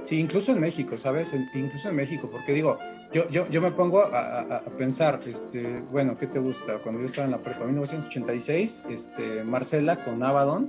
[0.02, 1.34] Sí, incluso en México, ¿sabes?
[1.54, 2.78] Incluso en México, porque digo,
[3.14, 6.78] yo, yo, yo me pongo a, pensar, este, bueno, ¿qué te gusta?
[6.78, 10.68] Cuando yo estaba en la prepa, 1986, este, Marcela con Abaddon,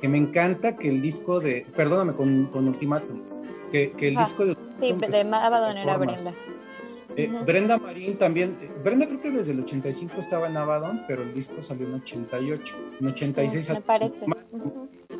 [0.00, 3.22] que me encanta que el disco de, perdóname, con, con Ultimatum,
[3.70, 4.56] que, que el disco de...
[4.80, 6.34] Sí, de Abaddon era Brenda.
[7.16, 11.22] Eh, Brenda Marín también, eh, Brenda creo que desde el 85 estaba en Abaddon, pero
[11.22, 14.26] el disco salió en 88, en 86 me parece.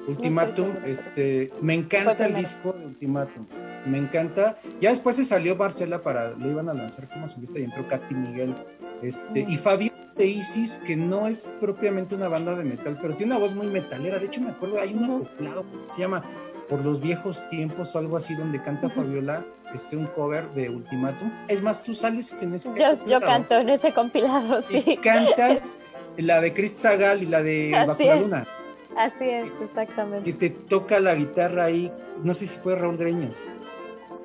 [0.08, 3.46] Ultimatum, este, me encanta el disco de Ultimatum,
[3.86, 4.56] me encanta.
[4.80, 8.14] Ya después se salió Marcela para, lo iban a lanzar como solista y entró Katy
[8.14, 8.54] Miguel,
[9.02, 13.32] este, y Fabio de Isis, que no es propiamente una banda de metal, pero tiene
[13.32, 14.18] una voz muy metalera.
[14.18, 16.22] De hecho, me acuerdo, hay un acoplado se llama
[16.68, 19.44] Por los viejos tiempos o algo así, donde canta Fabiola
[19.74, 21.30] este, un cover de Ultimatum.
[21.48, 22.70] Es más, tú sales en ese.
[22.74, 24.98] Yo, yo canto en ese compilado, sí.
[25.02, 25.80] cantas
[26.16, 28.48] la de Crista Gal y la de Bajo la Luna.
[28.96, 30.32] Así es, exactamente.
[30.32, 31.92] Que te toca la guitarra ahí,
[32.22, 33.58] no sé si fue Raúl Greñas.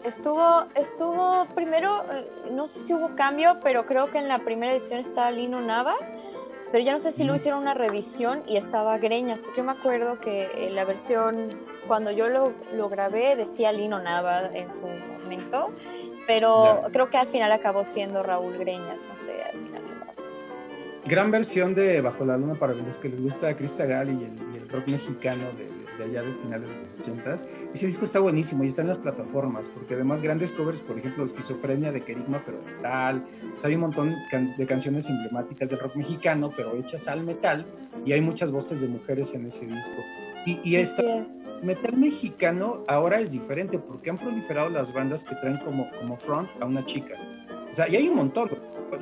[0.03, 4.71] Estuvo, estuvo primero, eh, no sé si hubo cambio, pero creo que en la primera
[4.71, 5.95] edición estaba Lino Nava,
[6.71, 9.71] pero ya no sé si lo hicieron una revisión y estaba Greñas, porque yo me
[9.71, 14.85] acuerdo que en la versión, cuando yo lo, lo grabé, decía Lino Nava en su
[14.85, 15.73] momento,
[16.27, 20.23] pero creo que al final acabó siendo Raúl Greñas, no sé, al final qué pasó.
[21.05, 24.69] Gran versión de Bajo la Luna para los que les gusta Crista Gal y el,
[24.69, 27.35] rock mexicano de, allá de finales de los 80
[27.73, 31.23] Ese disco está buenísimo y está en las plataformas, porque además grandes covers, por ejemplo,
[31.23, 33.25] Esquizofrenia de Kerigma, pero metal.
[33.51, 34.15] Pues hay un montón
[34.57, 37.65] de canciones emblemáticas del rock mexicano, pero hechas al metal,
[38.05, 40.01] y hay muchas voces de mujeres en ese disco.
[40.45, 41.03] Y, y esta,
[41.62, 46.49] metal mexicano ahora es diferente, porque han proliferado las bandas que traen como, como front
[46.59, 47.15] a una chica.
[47.69, 48.49] O sea, y hay un montón.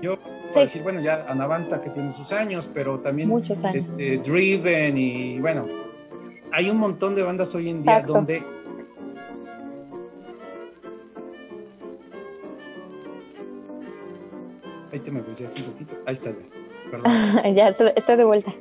[0.01, 3.89] Yo puedo decir, bueno, ya Anavanta que tiene sus años, pero también Muchos años.
[3.89, 5.67] Este, Driven y bueno,
[6.51, 8.43] hay un montón de bandas hoy en día donde
[14.91, 15.93] Ahí te me apreciaste un poquito.
[16.05, 16.35] Ahí estás.
[16.89, 17.11] Perdón.
[17.55, 18.51] ya estoy de vuelta.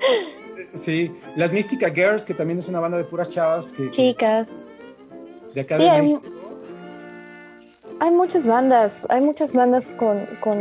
[0.74, 3.72] sí, las Mystica Girls, que también es una banda de puras chavas.
[3.72, 4.64] Que, Chicas.
[5.54, 6.42] de acá de México
[8.02, 10.60] hay muchas bandas, hay muchas bandas con, con,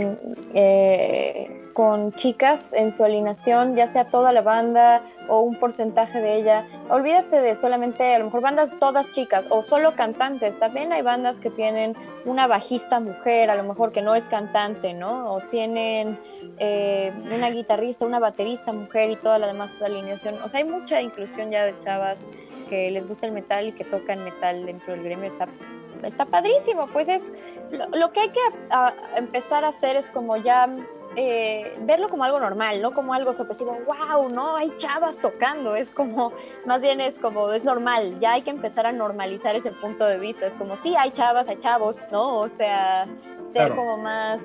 [0.53, 6.35] eh, con, chicas en su alineación, ya sea toda la banda o un porcentaje de
[6.35, 6.67] ella.
[6.89, 10.59] Olvídate de solamente, a lo mejor bandas todas chicas o solo cantantes.
[10.59, 14.93] También hay bandas que tienen una bajista mujer, a lo mejor que no es cantante,
[14.93, 15.33] ¿no?
[15.33, 16.19] O tienen
[16.57, 20.41] eh, una guitarrista, una baterista mujer y toda la demás alineación.
[20.41, 22.27] O sea, hay mucha inclusión ya de chavas
[22.69, 25.27] que les gusta el metal y que tocan metal dentro del gremio.
[25.27, 25.47] Está
[26.03, 27.33] está padrísimo, pues es
[27.71, 28.39] lo, que hay que
[29.15, 30.67] empezar a hacer es como ya
[31.15, 35.91] eh, verlo como algo normal, no como algo sorpresivo, wow, no, hay chavas tocando, es
[35.91, 36.33] como,
[36.65, 40.17] más bien es como, es normal, ya hay que empezar a normalizar ese punto de
[40.17, 42.37] vista, es como, sí, hay chavas, hay chavos, ¿no?
[42.37, 43.07] O sea,
[43.53, 44.41] ser como más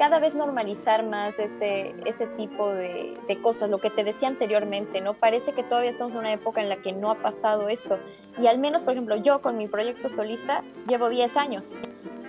[0.00, 5.12] cada vez normalizar más ese, ese tipo de, cosas, lo que te decía anteriormente, ¿no?
[5.12, 7.98] Parece que todavía estamos en una época en la que no ha pasado esto.
[8.38, 11.74] Y al menos, por ejemplo, yo con mi proyecto solista llevo 10 años.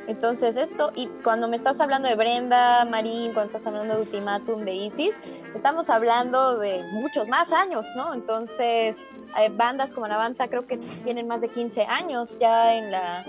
[0.07, 4.65] Entonces esto, y cuando me estás hablando de Brenda, Marín, cuando estás hablando de Ultimatum,
[4.65, 5.15] de Isis,
[5.55, 8.13] estamos hablando de muchos más años, ¿no?
[8.13, 8.97] Entonces,
[9.39, 13.25] eh, bandas como Navanta creo que tienen más de 15 años ya en la,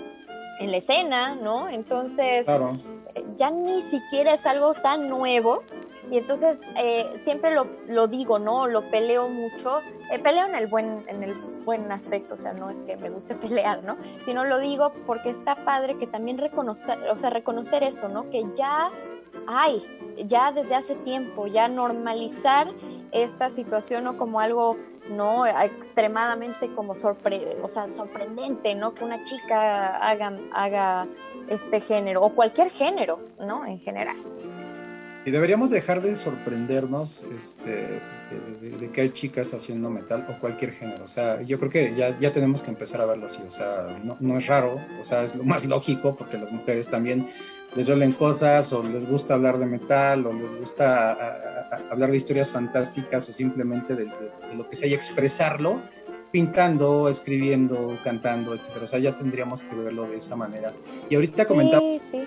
[0.59, 1.69] en la escena, ¿no?
[1.69, 2.59] Entonces, eh,
[3.37, 5.63] ya ni siquiera es algo tan nuevo.
[6.11, 8.67] Y entonces eh, siempre lo, lo, digo, ¿no?
[8.67, 9.81] Lo peleo mucho.
[10.23, 13.35] peleo en el buen, en el buen aspecto, o sea, no es que me guste
[13.37, 13.97] pelear, ¿no?
[14.25, 18.29] Sino lo digo porque está padre que también reconocer, o sea, reconocer eso, ¿no?
[18.31, 18.91] Que ya
[19.47, 19.83] hay,
[20.27, 22.69] ya desde hace tiempo, ya normalizar
[23.13, 24.17] esta situación ¿no?
[24.17, 24.77] como algo
[25.09, 28.95] no extremadamente como sorpre o sea, sorprendente, ¿no?
[28.95, 31.07] Que una chica haga, haga
[31.49, 33.67] este género o cualquier género, ¿no?
[33.67, 34.17] En general.
[35.25, 38.01] Y deberíamos dejar de sorprendernos este,
[38.61, 41.05] de, que hay chicas haciendo metal o cualquier género.
[41.05, 43.41] O sea, yo creo que ya, ya tenemos que empezar a verlo así.
[43.47, 46.89] O sea, no, no, es raro, o sea, es lo más lógico porque las mujeres
[46.89, 47.29] también
[47.75, 51.13] les duelen cosas o les gusta hablar de metal o les gusta
[51.91, 54.07] hablar de historias fantásticas o simplemente de,
[54.55, 55.83] lo que sea y expresarlo
[56.31, 58.85] pintando, escribiendo, cantando, etcétera.
[58.85, 60.73] O sea, ya tendríamos que verlo de esa manera.
[61.11, 61.83] Y ahorita comentaba...
[61.83, 62.25] Sí, sí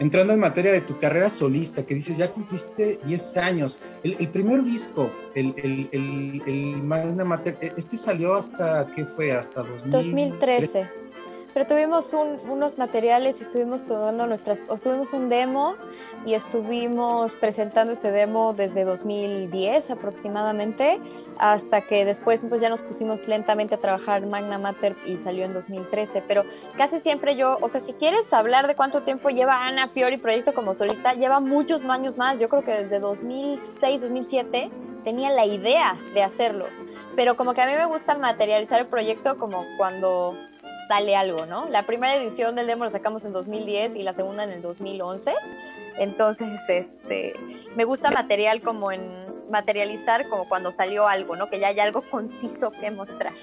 [0.00, 3.80] entrando en materia de tu carrera solista, que dices, ya cumpliste 10 años.
[4.04, 9.32] El, primer disco, el, el, Magna Mater, ¿este salió hasta, qué fue?
[9.32, 11.07] Hasta 2013
[11.58, 15.74] pero tuvimos unos materiales y estuvimos tomando nuestras, tuvimos un demo
[16.24, 21.00] y estuvimos presentando ese demo desde 2010 aproximadamente,
[21.36, 25.52] hasta que después pues ya nos pusimos lentamente a trabajar Magna Mater y salió en
[25.52, 26.44] 2013, pero
[26.76, 30.54] casi siempre yo, o sea, si quieres hablar de cuánto tiempo lleva Ana Fiori proyecto
[30.54, 34.70] como solista, lleva muchos años más, yo creo que desde 2006, 2007
[35.02, 36.66] tenía la idea de hacerlo,
[37.16, 40.36] pero como que a mí me gusta materializar el proyecto como cuando
[40.88, 41.68] sale algo, ¿no?
[41.68, 45.34] La primera edición del demo la sacamos en 2010 y la segunda en el 2011.
[45.98, 47.34] Entonces, este,
[47.76, 51.48] me gusta material como en materializar como cuando salió algo, ¿no?
[51.50, 53.34] Que ya hay algo conciso que mostrar.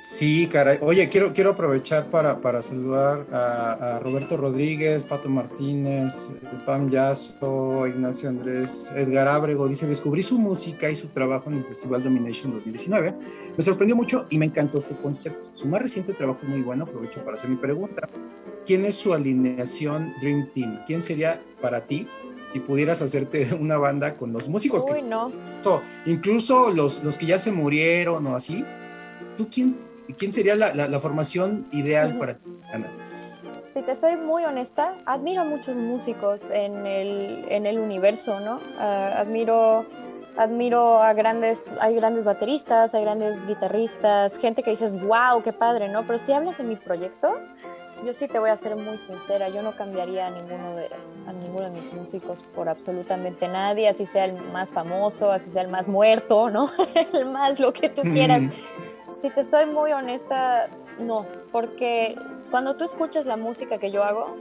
[0.00, 0.78] Sí, caray.
[0.82, 8.28] Oye, quiero, quiero aprovechar para, para saludar a, Roberto Rodríguez, Pato Martínez, Pam Yasso, Ignacio
[8.28, 9.66] Andrés, Edgar Ábrego.
[9.66, 13.14] Dice, descubrí su música y su trabajo en el Festival Domination 2019.
[13.56, 15.50] Me sorprendió mucho y me encantó su concepto.
[15.54, 16.84] Su más reciente trabajo es muy bueno.
[16.84, 18.08] Aprovecho para hacer mi pregunta.
[18.66, 20.80] ¿Quién es su alineación Dream Team?
[20.86, 22.06] ¿Quién sería para ti
[22.48, 25.32] si pudieras hacerte una banda con los músicos Uy, no.
[26.04, 28.64] incluso los, los que ya se murieron o así,
[29.36, 32.90] ¿tú quién ¿quién sería la, formación ideal para ti, Ana?
[33.74, 38.58] Si te soy muy honesta, admiro a muchos músicos en el, en el universo, ¿no?
[38.78, 39.84] Ah, admiro,
[40.38, 45.90] admiro a grandes, hay grandes bateristas, hay grandes guitarristas, gente que dices, wow, qué padre,
[45.90, 46.06] ¿no?
[46.06, 47.38] Pero si hablas de mi proyecto,
[48.04, 50.88] yo sí te voy a ser muy sincera, yo no cambiaría a ninguno de,
[51.26, 55.62] a ninguno de mis músicos por absolutamente nadie, así sea el más famoso, así sea
[55.62, 56.70] el más muerto, ¿no?
[57.12, 58.54] el más lo que tú quieras.
[59.18, 62.18] Si te soy muy honesta, no, porque
[62.50, 64.36] cuando tú escuchas la música que yo hago,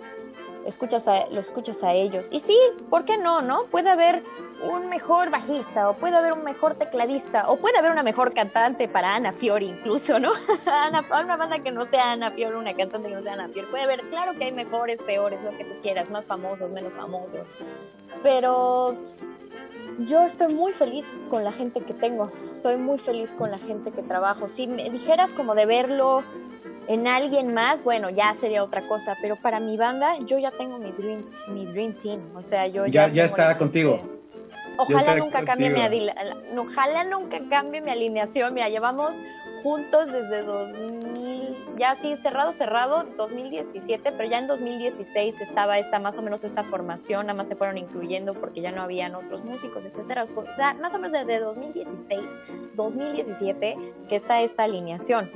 [0.66, 2.28] escuchas a, lo escuchas a ellos.
[2.32, 2.58] Y sí,
[2.90, 3.66] ¿por qué no, no?
[3.66, 4.24] Puede haber
[4.64, 8.88] un mejor bajista, o puede haber un mejor tecladista, o puede haber una mejor cantante
[8.88, 10.32] para Ana Fiori incluso, ¿no?
[10.66, 13.70] Ana, una banda que no sea Ana Fiori, una cantante que no sea Ana Fiori.
[13.70, 17.48] Puede haber, claro que hay mejores, peores, lo que tú quieras, más famosos, menos famosos.
[18.24, 18.96] Pero
[20.00, 23.92] yo estoy muy feliz con la gente que tengo, soy muy feliz con la gente
[23.92, 24.48] que trabajo.
[24.48, 26.24] Si me dijeras como de verlo
[26.88, 30.78] en alguien más, bueno, ya sería otra cosa, pero para mi banda yo ya tengo
[30.78, 33.08] mi dream, mi dream team, o sea, yo ya...
[33.08, 34.00] Ya, está contigo.
[34.78, 36.10] Ojalá nunca cambie mi
[36.58, 38.54] ojalá nunca cambie mi alineación.
[38.54, 39.18] Mira, llevamos
[39.66, 46.20] juntos desde 2000, ya así cerrado, cerrado, 2017, pero ya en 2016 estaba esta, más
[46.20, 49.84] o menos esta formación, nada más se fueron incluyendo porque ya no habían otros músicos,
[49.84, 50.26] etcétera.
[50.36, 52.22] O sea, más o menos desde 2016,
[52.76, 55.32] 2017 que está esta alineación.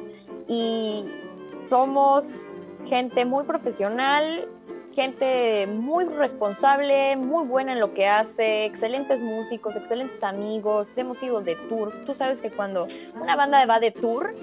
[0.47, 1.09] Y
[1.59, 2.55] somos
[2.85, 4.47] gente muy profesional,
[4.95, 11.41] gente muy responsable, muy buena en lo que hace, excelentes músicos, excelentes amigos, hemos ido
[11.41, 11.93] de tour.
[12.05, 14.35] Tú sabes que cuando una banda va de tour,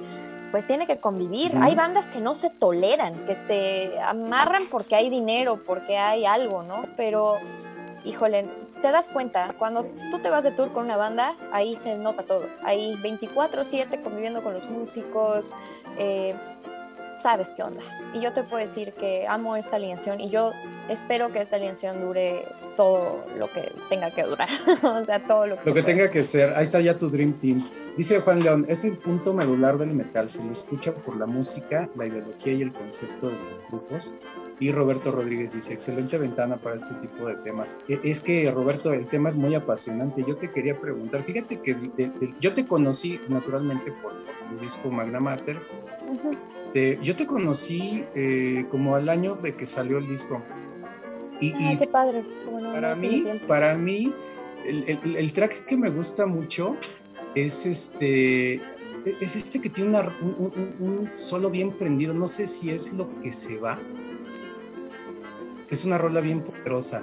[0.51, 1.53] pues tiene que convivir.
[1.61, 6.63] Hay bandas que no se toleran, que se amarran porque hay dinero, porque hay algo,
[6.63, 6.85] ¿no?
[6.97, 7.37] Pero,
[8.05, 8.49] híjole,
[8.81, 12.23] te das cuenta, cuando tú te vas de tour con una banda, ahí se nota
[12.23, 12.47] todo.
[12.63, 15.53] Hay 24/7 conviviendo con los músicos.
[15.99, 16.37] Eh,
[17.23, 17.83] sabes qué onda.
[18.13, 20.53] Y yo te puedo decir que amo esta alineación y yo
[20.89, 22.47] espero que esta alineación dure
[22.77, 24.49] todo lo que tenga que durar.
[24.83, 25.69] o sea, todo lo que...
[25.69, 26.55] Lo que tenga que ser.
[26.55, 27.59] Ahí está ya tu Dream Team.
[27.97, 30.29] Dice Juan León, es el punto medular del metal.
[30.29, 34.11] Se le escucha por la música, la ideología y el concepto de los grupos.
[34.59, 37.79] Y Roberto Rodríguez dice, excelente ventana para este tipo de temas.
[37.89, 40.25] E, es que, Roberto, el tema es muy apasionante.
[40.27, 41.77] Yo te quería preguntar, fíjate que
[42.41, 45.61] yo te conocí naturalmente por, por disco Magna Mater.
[47.03, 50.43] Yo te conocí eh, como al año de que salió el disco.
[51.41, 52.25] Y, Ay, qué padre.
[52.73, 54.13] para, mí, para mí,
[54.65, 56.77] el, el, track que me gusta mucho
[57.35, 58.63] es este, e,
[59.21, 62.15] es este que tiene un, un, solo bien prendido.
[62.15, 63.79] No sé si es lo que se va
[65.71, 67.03] es una rola bien poderosa.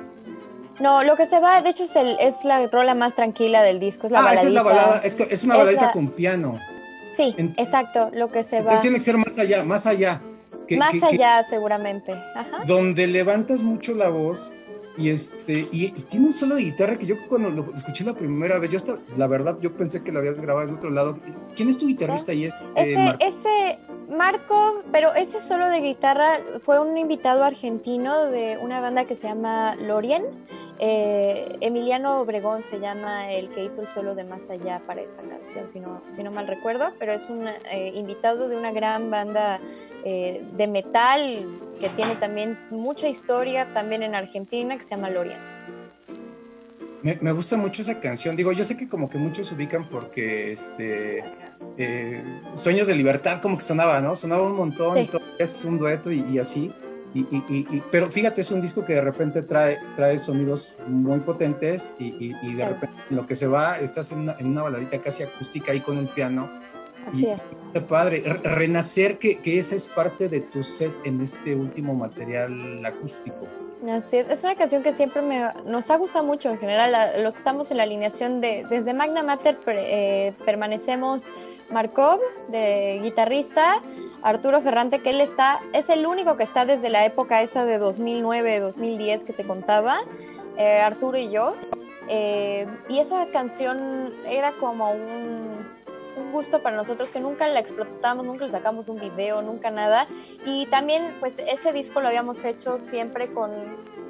[0.79, 3.79] No, lo que se va, de hecho, es, el, es la rola más tranquila del
[3.79, 6.59] disco, es la ah, Esa es la balada, es, una baladita con piano.
[7.15, 8.79] Sí, exacto, lo que se va.
[8.79, 10.21] tiene que ser más allá, más allá.
[10.77, 12.13] más allá, seguramente.
[12.35, 12.63] Ajá.
[12.65, 14.53] Donde levantas mucho la voz
[14.97, 18.59] y este y, tiene un solo de guitarra que yo cuando lo escuché la primera
[18.59, 21.19] vez, yo hasta, la verdad, yo pensé que lo habías grabado en otro lado.
[21.55, 22.33] ¿Quién es tu guitarrista?
[22.33, 28.57] Y es, ese, ese Marco, pero ese solo de guitarra fue un invitado argentino de
[28.57, 30.25] una banda que se llama Lorien.
[30.79, 35.21] Eh, Emiliano Obregón se llama el que hizo el solo de Más Allá para esa
[35.21, 39.09] canción, si no, si no mal recuerdo, pero es un eh, invitado de una gran
[39.09, 39.61] banda
[40.03, 45.39] eh, de metal que tiene también mucha historia también en Argentina que se llama Lorien.
[47.01, 48.35] Me, me, gusta mucho esa canción.
[48.35, 51.23] Digo, yo sé que como que muchos ubican porque este
[51.77, 54.15] eh, Sueños de Libertad, como que sonaba, ¿no?
[54.15, 54.97] Sonaba un montón,
[55.39, 56.71] es un dueto y, así.
[57.13, 62.33] Y, pero fíjate, es un disco que de repente trae, trae sonidos muy potentes y,
[62.55, 66.09] de repente lo que se va, estás en una, baladita casi acústica ahí con el
[66.09, 66.49] piano.
[67.07, 67.41] Así es.
[67.73, 68.23] Qué padre.
[68.43, 73.47] Renacer, que, que esa es parte de tu set en este último material acústico.
[73.89, 77.33] Así es, es una canción que siempre me, nos ha gustado mucho en general, los
[77.33, 81.23] que estamos en la alineación de, desde Magna Mater eh, permanecemos
[81.69, 83.81] Markov, de guitarrista,
[84.21, 87.77] Arturo Ferrante, que él está, es el único que está desde la época esa de
[87.77, 90.01] 2009, 2010 que te contaba,
[90.57, 91.55] eh, Arturo y yo.
[92.09, 95.65] Eh, y esa canción era como un,
[96.17, 100.07] un, gusto para nosotros que nunca la explotamos, nunca le sacamos un video, nunca nada.
[100.45, 103.51] Y también, pues ese disco lo habíamos hecho siempre con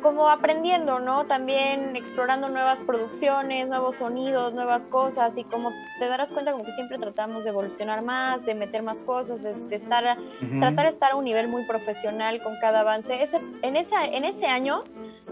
[0.03, 1.25] como aprendiendo, ¿no?
[1.25, 6.73] También explorando nuevas producciones, nuevos sonidos, nuevas cosas y como te darás cuenta como que
[6.73, 10.17] siempre tratamos de evolucionar más, de meter más cosas, de, estar,
[10.59, 13.23] tratar de estar a un nivel muy profesional con cada avance.
[13.23, 14.83] Ese, en, esa, en ese año,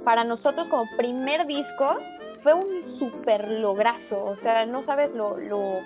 [0.06, 2.00] para nosotros como primer disco,
[2.42, 5.38] fue un súper lograzo, o sea, no sabes lo,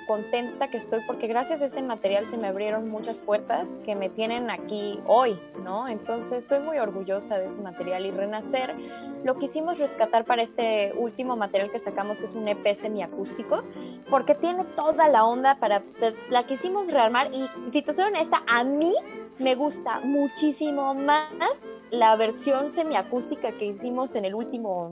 [0.08, 4.10] contenta que estoy porque gracias a ese material se me abrieron muchas puertas que me
[4.10, 5.88] tienen aquí hoy, ¿no?
[5.88, 8.76] Entonces estoy muy orgullosa de ese material y Renacer
[9.24, 13.64] lo quisimos rescatar para este último material que sacamos, que es un EP semiacústico,
[14.10, 15.84] porque tiene toda la onda para,
[16.30, 18.94] la quisimos rearmar y si te soy honesta, a mí
[19.40, 24.90] me gusta muchísimo más la versión semiacústica que hicimos en el último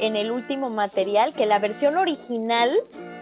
[0.00, 2.70] en el último material que la versión original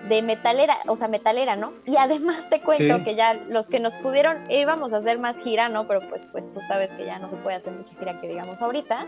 [0.09, 1.73] de metalera, o sea, metalera, ¿no?
[1.87, 5.69] Y además te cuento que ya los que nos pudieron, íbamos a hacer más gira,
[5.69, 5.87] ¿no?
[5.87, 8.61] Pero pues, pues tú sabes que ya no se puede hacer mucha gira que digamos
[8.61, 9.07] ahorita.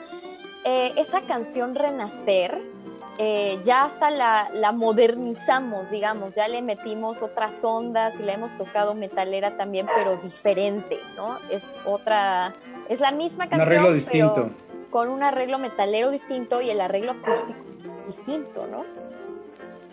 [0.65, 2.61] Eh, esa canción Renacer,
[3.19, 8.57] eh, ya hasta la, la, modernizamos, digamos, ya le metimos otras ondas y la hemos
[8.57, 11.39] tocado metalera también, pero diferente, ¿no?
[11.51, 12.55] Es otra,
[12.89, 13.69] es la misma canción.
[13.69, 14.51] Un arreglo distinto
[14.97, 17.61] con un arreglo metalero distinto y el arreglo acústico
[18.07, 18.87] distinto, ¿no?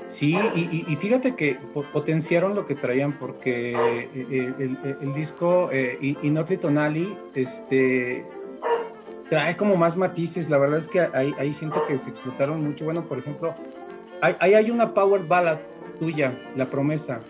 [0.05, 1.55] Sí, y, fíjate que
[1.91, 8.25] potenciaron lo que traían porque eh, eh, el, disco eh, Inotli Tonali este,
[9.27, 10.49] trae como más matices.
[10.49, 12.85] La verdad es que ahí, siento que se explotaron mucho.
[12.85, 13.53] Bueno, por ejemplo,
[14.21, 15.59] ahí hay, una power ballad
[15.99, 17.21] tuya, La Promesa.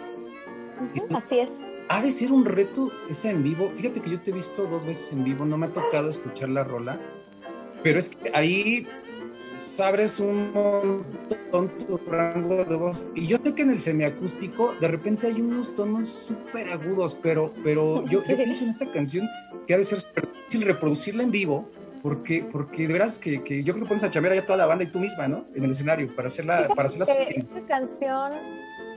[1.16, 1.72] así es.
[1.90, 3.72] Ha de ser un reto ese en vivo.
[3.76, 6.50] Fíjate que yo te he visto dos veces en vivo, no me ha tocado escuchar
[6.50, 7.00] la rola
[7.84, 8.88] pero es que ahí
[9.56, 13.06] sabes un montón tu rango de voz.
[13.16, 17.54] Y yo sé que en el semiacústico de repente hay unos tonos súper agudos, pero,
[17.64, 19.28] pero yo, pienso en esta canción
[19.68, 21.70] que ha de ser súper difícil reproducirla en vivo,
[22.02, 24.66] porque, porque de veras que, que, yo creo que pones a chambear ya toda la
[24.66, 25.46] banda y tú misma, ¿no?
[25.56, 28.34] En el escenario, para hacerla, para hacerla Esta canción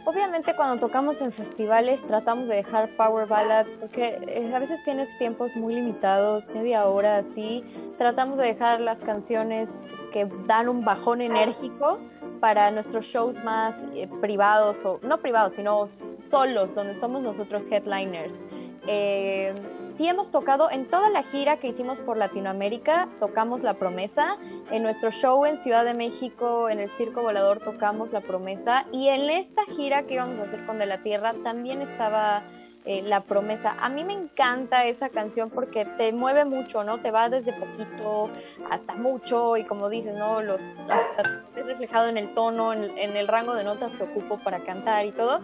[0.08, 5.08] Obviamente cuando tocamos en festivales tratamos de dejar power ballads porque eh, a veces tienes
[5.18, 7.64] tiempos muy limitados, media hora así.
[7.98, 9.74] Tratamos de dejar las canciones
[10.12, 11.98] que dan un bajón enérgico
[12.38, 15.88] para nuestros shows más eh, privados, o no privados, sino
[16.22, 18.44] solos, donde somos nosotros headliners.
[18.86, 19.52] Eh,
[19.96, 24.36] sí hemos tocado en toda la gira que hicimos por Latinoamérica, tocamos La Promesa,
[24.70, 29.08] en nuestro show en Ciudad de México, en el Circo Volador, tocamos La Promesa, y
[29.08, 32.44] en esta gira que íbamos a hacer con De la Tierra también estaba
[32.84, 33.74] eh, La Promesa.
[33.80, 37.00] A mí me encanta esa canción porque te mueve mucho, ¿no?
[37.00, 38.30] Te va desde poquito
[38.70, 40.42] hasta mucho y como dices, ¿no?
[40.42, 45.06] Los, hasta reflejado en el tono, en, el rango de notas que ocupo para cantar
[45.06, 45.40] y todo.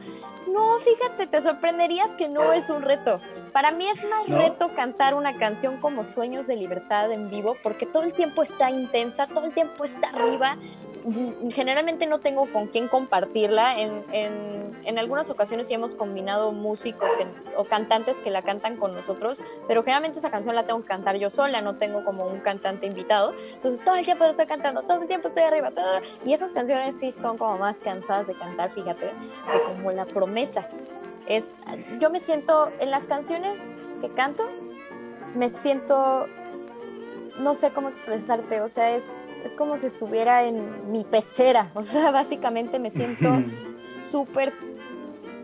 [0.48, 3.20] No, fíjate, te sorprenderías que no es un reto.
[3.52, 7.86] Para mí es más reto cantar una canción como Sueños de Libertad en vivo porque
[7.86, 10.58] todo el tiempo está intensa, todo el tiempo está arriba
[11.50, 13.78] generalmente no tengo con quién compartirla.
[13.78, 17.08] En, en, algunas ocasiones sí hemos combinado músicos
[17.56, 21.16] o cantantes que la cantan con nosotros, pero generalmente esa canción la tengo que cantar
[21.16, 23.34] yo sola, no tengo como un cantante invitado.
[23.54, 25.72] Entonces todo el tiempo estoy cantando, todo el tiempo estoy arriba.
[26.24, 30.68] Y esas canciones sí son como más cansadas de cantar, fíjate, que como la promesa.
[31.26, 31.54] Es,
[32.00, 33.60] yo me siento en las canciones
[34.00, 34.48] que canto,
[35.34, 36.26] me siento,
[37.38, 39.04] no sé cómo expresarte, o sea, es
[39.44, 43.42] es como si estuviera en mi pecera, o sea, básicamente me siento
[43.90, 44.52] súper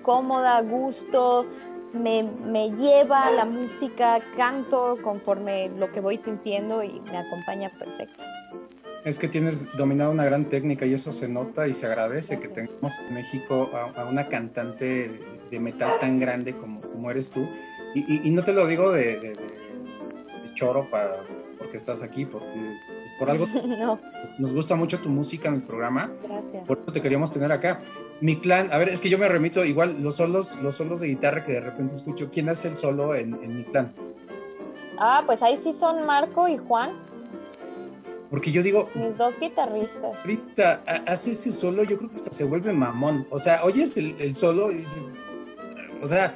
[0.03, 1.47] cómoda, a gusto,
[1.93, 8.25] me, me, lleva la música, canto conforme lo que voy sintiendo y me acompaña perfecto.
[9.09, 12.49] Es que tienes dominado una gran técnica y eso se nota y se agradece que
[12.49, 15.11] tengamos en México a, una cantante
[15.51, 17.49] de, metal tan grande como, como eres tú.
[17.95, 21.25] Y, y, no te lo digo de, de, de choro para,
[21.57, 22.77] porque estás aquí, porque
[23.19, 23.47] por algo
[24.39, 26.13] nos gusta mucho tu música en el programa.
[26.23, 26.67] Gracias.
[26.67, 27.81] Por eso te queríamos tener acá.
[28.21, 31.07] Mi clan, a ver, es que yo me remito igual los solos, los solos de
[31.07, 32.29] guitarra que de repente escucho.
[32.31, 33.95] ¿Quién hace el solo en, mi clan?
[34.99, 37.08] Ah, pues ahí sí son Marco y Juan.
[38.31, 38.91] Porque yo digo.
[38.95, 40.13] Mis dos guitarristas.
[40.25, 43.27] Guitarrista, hace ese solo, yo creo que hasta se vuelve mamón.
[43.31, 45.11] O sea, oyes el, el solo y dices.
[46.01, 46.35] O sea,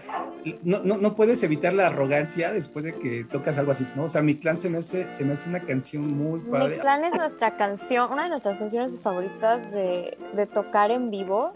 [0.64, 4.04] no, no, no, puedes evitar la arrogancia después de que tocas algo así, ¿no?
[4.04, 6.76] O sea, mi clan se me hace, se me hace una canción muy padre.
[6.76, 11.52] Mi clan es nuestra canción, una de nuestras canciones favoritas de, de tocar en vivo.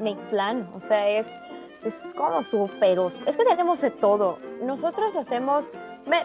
[0.00, 1.26] Mi clan, o sea, es,
[1.84, 4.38] es como súper Es que tenemos de todo.
[4.62, 5.72] Nosotros hacemos,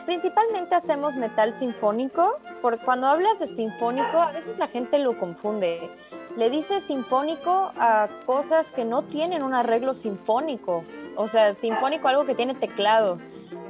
[0.06, 5.91] principalmente hacemos metal sinfónico, porque cuando hablas de sinfónico, a veces la gente lo confunde.
[6.36, 10.84] Le dice sinfónico a cosas que no tienen un arreglo sinfónico.
[11.16, 13.20] O sea, sinfónico algo que tiene teclado.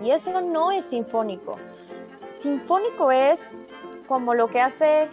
[0.01, 1.57] Y eso no es sinfónico.
[2.29, 3.63] Sinfónico es
[4.07, 5.09] como lo que hace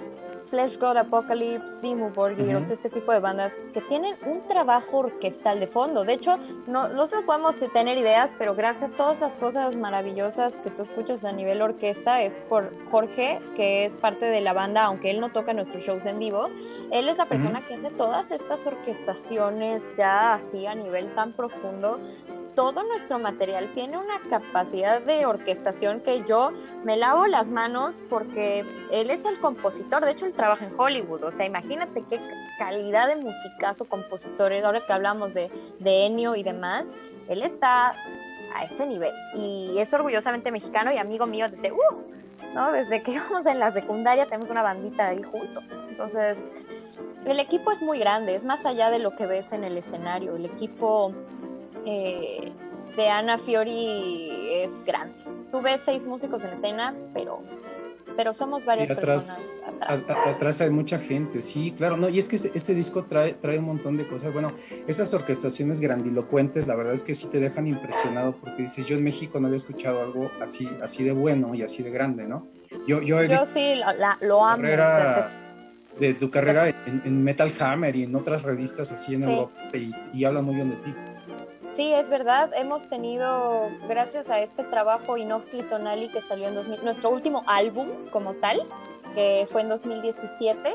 [0.51, 5.68] Flesh God Apocalypse, Dimmu Borgir, este tipo de bandas que tienen un trabajo orquestal de
[5.68, 6.05] fondo.
[6.05, 10.82] De hecho, nosotros podemos tener ideas, pero gracias a todas esas cosas maravillosas que tú
[10.82, 15.20] escuchas a nivel orquesta es por Jorge, que es parte de la banda, aunque él
[15.20, 16.48] no toca nuestros shows en vivo.
[16.90, 22.01] Él es la persona que hace todas estas orquestaciones ya así a nivel tan profundo
[22.55, 26.53] todo nuestro material tiene una capacidad de orquestación que yo
[26.84, 31.22] me lavo las manos porque él es el compositor, de hecho él trabaja en Hollywood,
[31.24, 32.18] o sea, imagínate qué
[32.59, 36.95] calidad de musicazo compositores, ahora que hablamos de, de Ennio y demás,
[37.28, 37.95] él está
[38.55, 42.72] a ese nivel y es orgullosamente mexicano y amigo mío desde, uh, ¿no?
[42.72, 46.49] desde que íbamos en la secundaria tenemos una bandita ahí juntos, entonces
[47.26, 50.36] el equipo es muy grande, es más allá de lo que ves en el escenario,
[50.36, 51.12] el equipo
[51.84, 52.51] eh,
[52.97, 55.14] de Ana Fiori es grande.
[55.51, 57.43] Tú ves seis músicos en escena, pero,
[58.21, 60.61] pero somos varias atrás, personas atrás.
[60.61, 63.64] hay mucha gente, sí, claro, no, y es que este, este, disco trae, trae un
[63.64, 64.31] montón de cosas.
[64.31, 64.53] Bueno,
[64.87, 69.05] esas orquestaciones grandilocuentes, la verdad es que sí te dejan impresionado porque dices, yo en
[69.05, 72.47] México no había escuchado algo así, así de bueno y así de grande, ¿no?
[72.87, 73.16] Yo, yo,
[73.47, 73.81] sí
[74.21, 74.62] lo amo.
[75.99, 80.25] de tu carrera en, Metal Hammer y en otras revistas así en Europa y, y
[80.25, 80.95] hablan muy bien de ti.
[81.73, 82.51] Sí, es verdad.
[82.55, 87.89] Hemos tenido, gracias a este trabajo Inoctli Tonali que salió en 2000, nuestro último álbum
[88.11, 88.66] como tal,
[89.15, 90.75] que fue en 2017.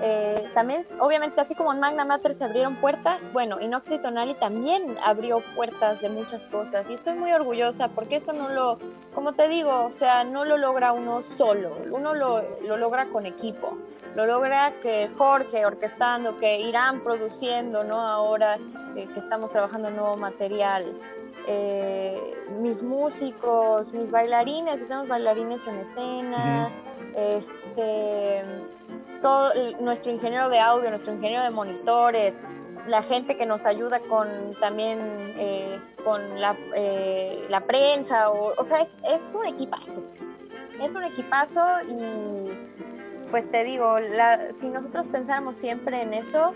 [0.00, 4.98] Eh, también, obviamente, así como en Magna Mater se abrieron puertas, bueno, Inoctli Tonali también
[5.02, 8.78] abrió puertas de muchas cosas y estoy muy orgullosa porque eso no lo,
[9.14, 13.24] como te digo, o sea, no lo logra uno solo, uno lo, lo logra con
[13.24, 13.78] equipo,
[14.16, 18.00] lo logra que Jorge orquestando, que Irán produciendo, ¿no?
[18.00, 18.58] Ahora
[18.94, 20.94] que estamos trabajando nuevo material.
[21.46, 26.72] Eh, mis músicos, mis bailarines, tenemos bailarines en escena,
[27.14, 28.42] este,
[29.20, 32.42] todo nuestro ingeniero de audio, nuestro ingeniero de monitores,
[32.86, 34.98] la gente que nos ayuda con también
[35.36, 40.02] eh, con la, eh, la, prensa, o, o sea, es, es, un equipazo,
[40.80, 42.52] es un equipazo y
[43.30, 46.54] pues te digo, la, si nosotros pensáramos siempre en eso,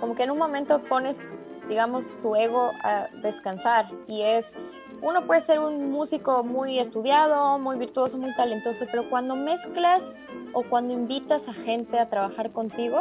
[0.00, 1.28] como que en un momento pones
[1.68, 4.54] digamos, tu ego a descansar y es
[5.02, 10.16] uno puede ser un músico muy estudiado, muy virtuoso, muy talentoso, pero cuando mezclas
[10.52, 13.00] o cuando invitas a gente a trabajar contigo,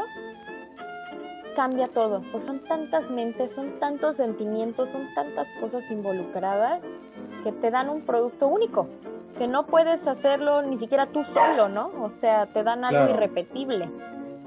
[1.56, 6.96] cambia todo, porque son tantas mentes, son tantos sentimientos, son tantas cosas involucradas
[7.44, 8.88] que te dan un producto único,
[9.38, 11.92] que no puedes hacerlo ni siquiera tú solo, ¿no?
[12.02, 13.90] O sea, te dan algo irrepetible.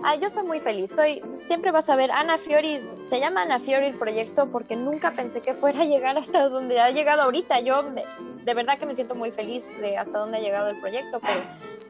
[0.03, 0.90] Ah, yo soy muy feliz.
[0.90, 2.78] Soy, siempre vas a ver Ana Fiori,
[3.09, 6.80] se llama Ana Fiori el proyecto porque nunca pensé que fuera a llegar hasta donde
[6.80, 7.61] ha llegado ahorita.
[7.61, 7.82] Yo
[8.49, 11.40] de verdad que me siento muy feliz de hasta dónde ha llegado el proyecto, pero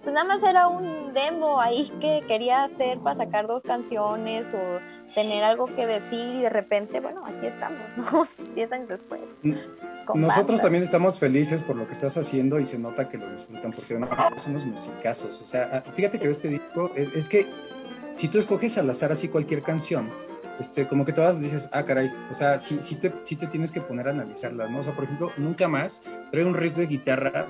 [0.02, 4.80] pues nada más era un demo ahí que quería hacer para sacar dos canciones o
[5.14, 8.26] tener algo que decir y de repente, bueno, aquí estamos, ¿no?
[8.54, 9.20] Diez años después.
[10.14, 13.70] Nosotros también estamos felices por lo que estás haciendo y se nota que lo disfrutan
[13.70, 15.40] porque además son unos musicazos.
[15.40, 17.46] O sea, ah, fíjate que este disco es que
[18.18, 20.10] si tú escoges al azar así cualquier canción,
[20.58, 23.70] este, como que todas dices, ah, caray, o sea, sí, sí, te, sí te tienes
[23.70, 24.80] que poner a analizarlas, ¿no?
[24.80, 26.02] O sea, por ejemplo, Nunca Más
[26.32, 27.46] trae un riff de guitarra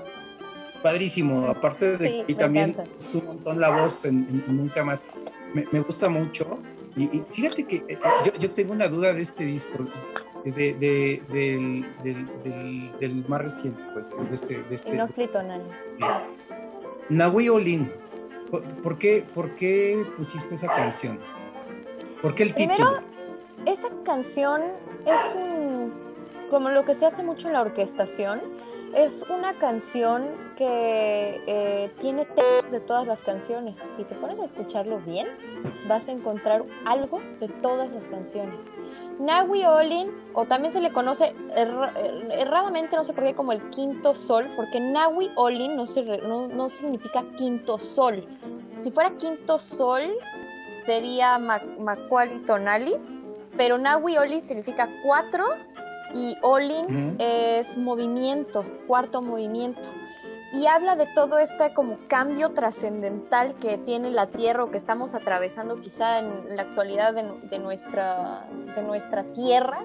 [0.83, 5.07] padrísimo, aparte de y también es un montón la voz en, Nunca Más.
[5.55, 6.59] Me, me, gusta mucho.
[6.95, 9.87] Y, fíjate que eh, yo, yo, tengo una duda de este disco,
[10.45, 14.63] de, de, del, del, del, más reciente, pues, de este...
[14.65, 15.31] De este
[17.09, 17.91] Nahui Olin
[18.51, 21.19] ¿Por, qué, ¿Por qué pusiste esa canción?
[22.23, 22.77] ¿Por qué el título?
[22.77, 23.19] Primero,
[23.67, 24.63] esa canción
[25.05, 25.93] es un,
[26.51, 28.41] como lo que se hace mucho en la orquestación,
[28.95, 33.79] es una canción que eh, tiene temas de todas las canciones.
[33.97, 35.29] Si te pones a escucharlo bien,
[35.87, 38.71] vas a encontrar algo de todas las canciones.
[39.19, 44.15] Nawi Olin, o también se le conoce erradamente, no sé por qué, como el quinto
[44.15, 48.25] sol, porque Nawi Olin no, no, significa quinto sol.
[48.79, 50.03] Si fuera quinto sol,
[50.85, 52.95] sería Macuali Tonali,
[53.57, 55.45] pero Nawi Olin significa cuatro
[56.15, 59.89] y Olin es movimiento, cuarto movimiento
[60.53, 65.15] y habla de todo este como cambio trascendental que tiene la Tierra o que estamos
[65.15, 69.85] atravesando quizá en la actualidad de, nuestra, de nuestra Tierra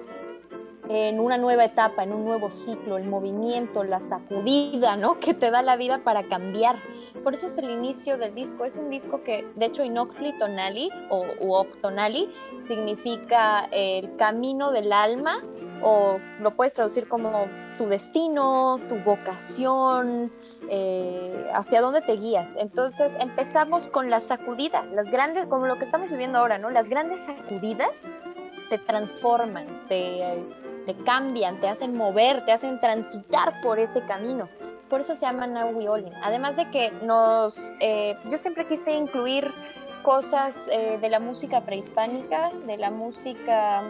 [0.88, 5.18] en una nueva etapa, en un nuevo ciclo, el movimiento, la sacudida, ¿no?
[5.24, 6.76] Que te da la vida para cambiar.
[7.22, 8.64] Por eso es el inicio del disco.
[8.64, 12.30] Es un disco que, de hecho, Inoctli Tonali o Octonali
[12.66, 15.42] significa el camino del alma
[15.82, 17.46] o lo puedes traducir como
[17.76, 20.32] tu destino, tu vocación,
[20.70, 22.56] eh, hacia dónde te guías.
[22.56, 26.70] Entonces empezamos con la sacudida, las grandes, como lo que estamos viviendo ahora, ¿no?
[26.70, 28.12] Las grandes sacudidas
[28.70, 30.44] te transforman, te,
[31.04, 34.48] cambian, te hacen mover, te hacen transitar por ese camino.
[34.88, 36.12] Por eso se llama Now We.
[36.22, 39.52] Además de que nos, eh, yo siempre quise incluir
[40.02, 43.82] cosas eh, de la música prehispánica, de la música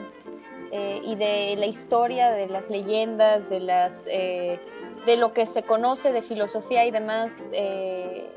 [1.04, 6.22] y de la historia, de las leyendas, de las de lo que se conoce de
[6.22, 8.28] filosofía y demás, eh,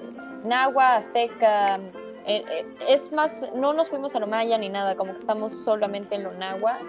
[0.43, 1.79] Nahua, Azteca,
[2.25, 5.53] eh, eh, es más, no nos fuimos a lo maya ni nada, como que estamos
[5.53, 6.79] solamente en lo Nahua,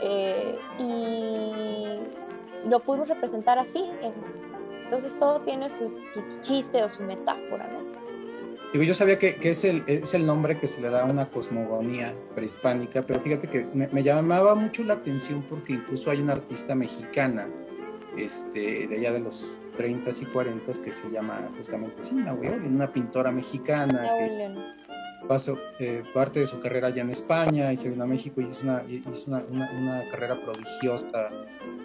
[0.00, 3.90] eh, y lo pudimos representar así.
[4.84, 5.94] Entonces todo tiene su,
[6.40, 7.87] chiste o su metáfora, ¿no?
[8.72, 11.04] Digo, yo sabía que, que es, el, es, el, nombre que se le da a
[11.06, 16.20] una cosmogonía prehispánica, pero fíjate que me, me, llamaba mucho la atención porque incluso hay
[16.20, 17.48] una artista mexicana
[18.16, 23.30] este, de allá de los 30 y 40 que se llama justamente así, una pintora
[23.30, 24.54] mexicana que
[25.26, 28.44] pasó eh, parte de su carrera allá en España y se vino a México y
[28.44, 31.30] hizo una, hizo una, una, carrera prodigiosa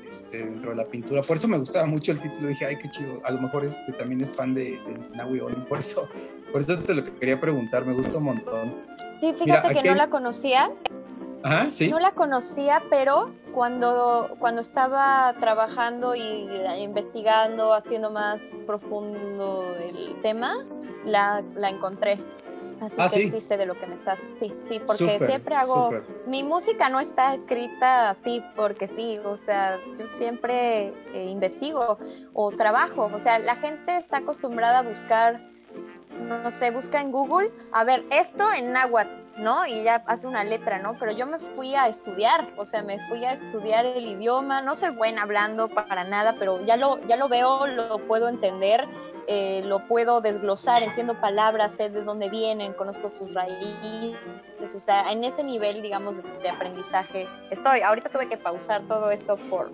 [0.08, 1.22] este, dentro de la pintura.
[1.24, 3.92] Por eso me gustaba mucho el título, dije, ay, qué chido, a lo mejor este,
[3.94, 6.08] también es fan de, de Nahui Olin, por eso,
[6.52, 8.76] por eso te lo que quería preguntar, me gusta un montón.
[9.20, 10.72] Sí, fíjate que no la conocía,
[11.70, 11.90] ¿sí?
[11.90, 20.66] No la conocía, pero cuando, cuando estaba trabajando y investigando, haciendo más profundo el tema,
[21.06, 22.20] la, la encontré.
[22.82, 23.42] Así ah, que ¿sí?
[23.42, 24.20] sé de lo que me estás.
[24.20, 25.92] Sí, sí, porque siempre hago.
[26.28, 31.98] Mi música no está escrita así porque sí, o sea, yo siempre eh, investigo
[32.34, 33.10] o trabajo.
[33.14, 35.54] O sea, la gente está acostumbrada a buscar
[36.24, 39.66] no sé, busca en Google, a ver, esto en náhuatl, ¿no?
[39.66, 40.98] Y ya hace una letra, ¿no?
[41.00, 44.76] Pero yo me fui a estudiar, o sea, me fui a estudiar el idioma, no
[44.76, 48.88] soy buena hablando para nada, pero ya lo, ya lo veo, lo puedo entender,
[49.28, 55.12] eh, lo puedo desglosar, entiendo palabras, sé de dónde vienen, conozco sus raíces, o sea,
[55.12, 57.82] en ese nivel, digamos, de, aprendizaje estoy.
[57.82, 59.72] Ahorita tuve que pausar todo esto por,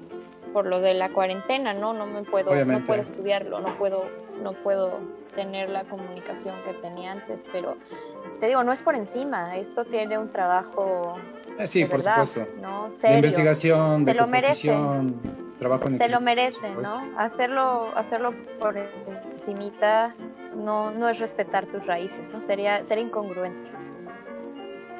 [0.53, 1.93] por lo de la cuarentena, ¿no?
[1.93, 4.05] No me puedo, no puedo estudiarlo, no puedo,
[4.43, 4.99] no puedo
[5.35, 7.77] tener la comunicación que tenía antes, pero
[8.39, 11.17] te digo, no es por encima, esto tiene un trabajo.
[11.57, 12.45] Eh, sí, por supuesto.
[13.01, 14.27] De investigación, de Se lo
[15.59, 17.17] trabajo en Se lo merece, ¿no?
[17.17, 18.75] Hacerlo, hacerlo por
[19.49, 20.15] encimita
[20.55, 22.41] no, no es respetar tus raíces, ¿no?
[22.43, 23.69] Sería ser incongruente.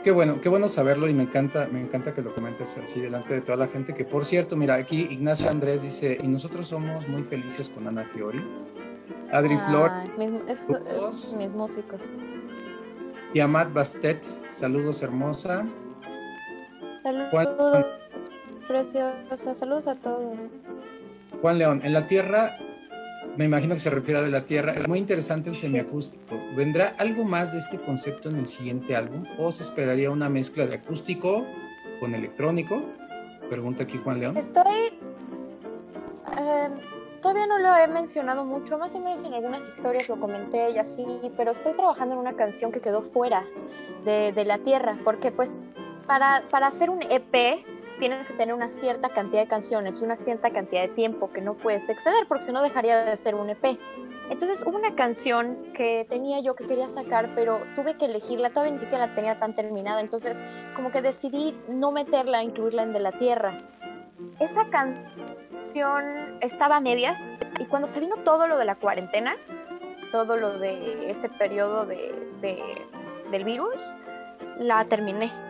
[0.04, 3.34] Qué bueno, qué bueno saberlo y me encanta, me encanta que lo comentes así delante
[3.34, 3.94] de toda la gente.
[3.94, 8.06] Que por cierto, mira, aquí Ignacio Andrés dice, y nosotros somos muy felices con Ana
[8.06, 8.42] Fiori.
[9.32, 9.92] Adri Flor.
[10.18, 12.02] Mis, mis músicos.
[13.34, 15.66] Y Amat Bastet, saludos hermosa.
[17.04, 17.86] Saludos,
[18.68, 20.38] preciosa, saludos a todos.
[21.42, 22.58] Juan León, en la Tierra
[23.40, 24.74] me imagino que se refiere a de la Tierra.
[24.74, 26.38] Es muy interesante el semiacústico.
[26.58, 30.68] ¿Vendrá algo más de este concepto en el siguiente álbum o se esperaría una mezcla
[30.68, 31.46] de acústico
[32.02, 32.84] con electrónico?
[33.50, 34.36] Pregunta aquí Juan León.
[34.36, 35.00] Estoy...
[36.38, 36.82] Em,
[37.22, 40.78] todavía no lo he mencionado mucho, más o menos en algunas historias lo comenté y
[40.78, 41.06] así,
[41.38, 43.46] pero estoy trabajando en una canción que quedó fuera
[44.04, 45.54] de, de la Tierra, porque pues
[46.08, 47.64] para, para hacer un EP
[48.00, 51.56] tienes que tener una cierta cantidad de canciones, una cierta cantidad de tiempo que no
[51.56, 53.78] puedes exceder, porque si no dejaría de ser un EP.
[54.30, 58.74] Entonces hubo una canción que tenía yo que quería sacar, pero tuve que elegirla, todavía
[58.74, 60.42] ni siquiera la tenía tan terminada, entonces
[60.76, 63.62] como que decidí no meterla, incluirla en De la Tierra.
[64.40, 69.36] Esa canción estaba a medias y cuando se vino todo lo de la cuarentena,
[70.12, 72.14] todo lo de este periodo de,
[73.32, 73.82] del virus,
[74.60, 75.49] la terminé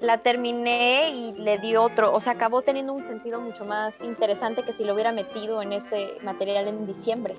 [0.00, 4.62] la terminé y le di otro, o sea, acabó teniendo un sentido mucho más interesante
[4.62, 7.36] que si lo hubiera metido en ese material en diciembre.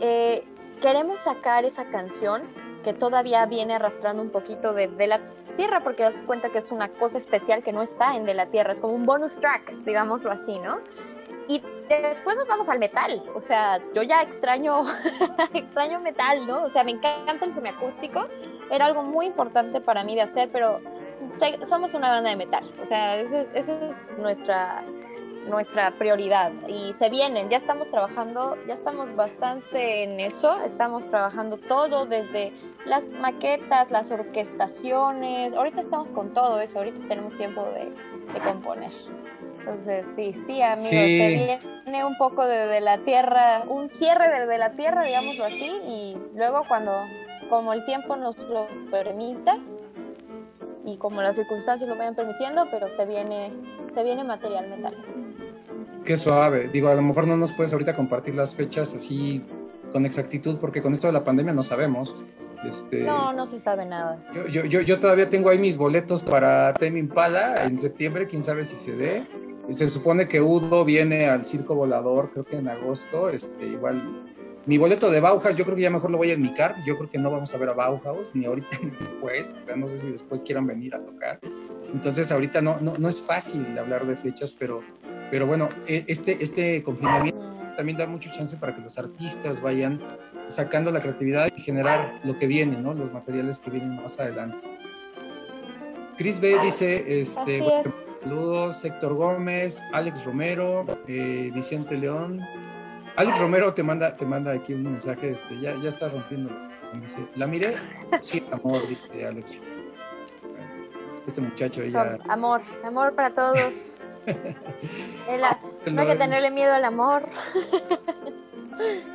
[0.00, 0.44] Eh,
[0.80, 2.42] queremos sacar esa canción
[2.84, 5.20] que todavía viene arrastrando un poquito de, la
[5.56, 8.46] tierra, porque das cuenta que es una cosa especial que no está en de la
[8.46, 10.78] tierra, es como un bonus track, digámoslo así, ¿no?
[11.48, 14.82] Y después nos vamos al metal, o sea, yo ya extraño,
[15.54, 16.64] extraño metal, ¿no?
[16.64, 18.26] O sea, me encanta el semiacústico,
[18.70, 20.80] era algo muy importante para mí de hacer, pero
[21.64, 24.84] somos una banda de metal, o sea, esa es, nuestra,
[25.48, 31.56] nuestra prioridad y se vienen, ya estamos trabajando, ya estamos bastante en eso, estamos trabajando
[31.56, 32.52] todo desde
[32.84, 37.92] las maquetas, las orquestaciones, ahorita estamos con todo eso, ahorita tenemos tiempo de,
[38.42, 38.92] componer.
[39.58, 44.58] Entonces, sí, sí, amigos, se viene un poco de, la tierra, un cierre de, de
[44.58, 46.92] la tierra, digámoslo así, y luego cuando,
[47.48, 49.58] como el tiempo nos lo permita,
[50.86, 53.52] y como las circunstancias lo vayan permitiendo, pero se viene,
[53.92, 54.96] se viene material metal.
[56.04, 56.68] Qué suave.
[56.72, 59.44] Digo, a lo mejor no nos puedes ahorita compartir las fechas así
[59.92, 62.14] con exactitud, porque con esto de la pandemia no sabemos.
[62.64, 64.22] Este, no, no se sabe nada.
[64.48, 68.64] Yo, yo, yo, todavía tengo ahí mis boletos para Tame Impala en septiembre, quién sabe
[68.64, 69.24] si se dé.
[69.70, 74.24] Se supone que Udo viene al Circo Volador, creo que en agosto, este, igual
[74.66, 76.76] mi boleto de Bauhaus, yo creo que ya mejor lo voy a enmicar.
[76.84, 79.54] Yo creo que no vamos a ver a Bauhaus ni ahorita ni después.
[79.58, 81.38] O sea, no sé si después quieran venir a tocar.
[81.92, 84.82] Entonces, ahorita no, no, no es fácil hablar de fechas, pero,
[85.30, 87.40] pero bueno, e, este, este confinamiento
[87.76, 90.00] también da mucho chance para que los artistas vayan
[90.48, 92.92] sacando la creatividad y generar lo que viene, ¿no?
[92.92, 94.68] Los materiales que vienen más adelante.
[96.16, 97.62] Chris B dice, este,
[98.22, 102.40] saludos, Héctor Gómez, Alex Romero, eh, Vicente León,
[103.16, 106.50] Alex Romero te manda, te manda aquí un mensaje, este, ya, ya estás rompiendo.
[107.00, 107.74] Dice, ¿la miré?
[108.20, 109.60] Sí, amor, dice Alex.
[111.26, 112.18] Este muchacho, ella.
[112.28, 114.14] Amor, amor para todos.
[114.26, 117.28] no hay que tenerle miedo al amor.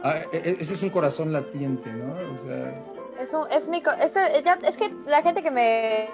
[0.03, 2.33] Ah, e, e, ese es un corazón latiente, ¿no?
[2.33, 2.83] O sea.
[3.19, 6.09] Es, un, es, mi, es, es que la gente que me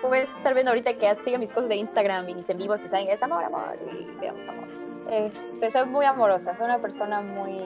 [0.00, 2.88] puede estar viendo ahorita que sigue mis cosas de Instagram y mis en vivos y
[2.88, 4.87] saben, es amor, amor, y veamos amor.
[5.10, 7.58] Este, soy muy amorosa, soy una persona muy,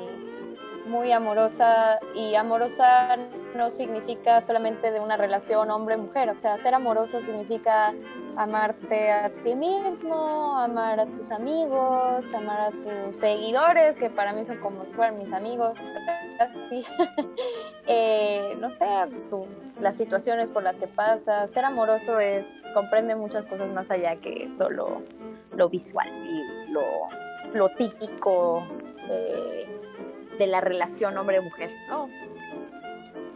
[0.87, 3.17] muy amorosa y amorosa
[3.57, 7.93] no significa solamente de una relación hombre-mujer, o sea, ser amoroso significa
[8.37, 14.45] amarte a ti mismo, amar a tus amigos, amar a tus seguidores, que para mí
[14.45, 15.75] son como si fueran mis amigos,
[16.39, 16.85] así,
[17.89, 18.87] eh, no sé,
[19.81, 24.49] las situaciones por las que pasas, ser amoroso es, comprende muchas cosas más allá que
[24.57, 25.03] solo
[25.57, 26.83] lo visual y lo
[27.55, 28.67] lo típico
[29.09, 29.67] eh,
[30.39, 32.09] de la relación hombre-mujer, ¿no?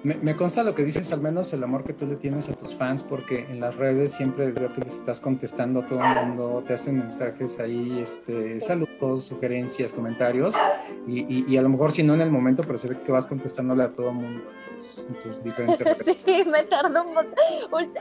[0.07, 2.77] Me, consta lo que dices, al menos el amor que tú le tienes a tus
[2.77, 6.63] fans, porque en las redes siempre veo que les estás contestando a todo el mundo,
[6.65, 10.55] te hacen mensajes ahí, este, saludos, sugerencias, comentarios,
[11.09, 13.83] y, a lo mejor si no en el momento, pero se ve que vas contestándole
[13.83, 14.45] a todo el mundo
[15.09, 16.19] en tus, diferentes redes.
[16.25, 17.35] Sí, me tardó un montón.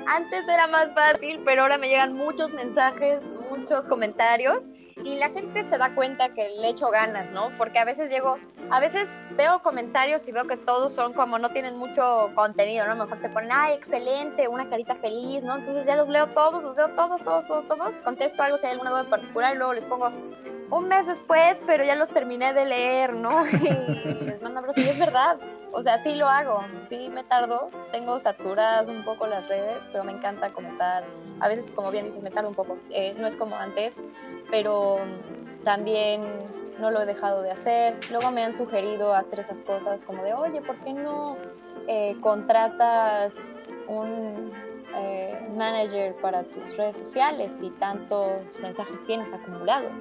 [0.05, 4.67] Antes era más fácil, pero ahora me llegan muchos mensajes, muchos comentarios,
[5.05, 7.55] y la gente se da cuenta que le echo ganas, ¿no?
[7.57, 8.37] Porque a veces llego
[8.71, 12.95] a veces veo comentarios y veo que todos son como no tienen mucho contenido, ¿no?
[12.95, 15.57] Mejor te ponen, ay, excelente, una carita feliz, ¿no?
[15.57, 18.73] Entonces ya los leo todos, los leo todos, todos, todos, todos, contesto algo si hay
[18.73, 20.11] alguna duda en particular y luego les pongo
[20.71, 23.45] un mes después, pero ya los terminé de leer, ¿no?
[23.55, 24.83] Y les mando abrazos.
[24.83, 25.37] Y es verdad,
[25.71, 30.03] o sea, sí lo hago, sí me tardo, tengo saturadas un poco las redes, pero
[30.03, 31.03] me encanta comentar.
[31.39, 34.07] A veces, como bien dices, me tardo un poco, eh, no es como antes,
[34.51, 34.97] pero
[35.63, 36.23] también
[36.79, 37.99] no lo he dejado de hacer.
[38.11, 41.37] Luego me han sugerido hacer esas cosas como de, oye, ¿por qué no
[41.87, 44.51] eh, contratas un
[44.95, 49.91] eh, manager para tus redes sociales y tantos mensajes tienes acumulados?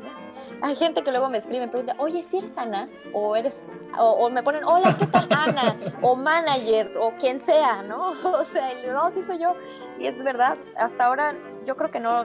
[0.62, 2.88] Hay gente que luego me escribe y pregunta, oye, ¿si eres Ana?
[3.12, 3.68] O eres,
[3.99, 5.76] o, me ponen, hola, ¿qué tal Ana?
[6.03, 8.12] O manager, o quien sea, ¿no?
[8.24, 9.55] O sea, no, sí soy yo.
[9.99, 11.34] Y es verdad, hasta ahora
[11.66, 12.24] yo creo que no,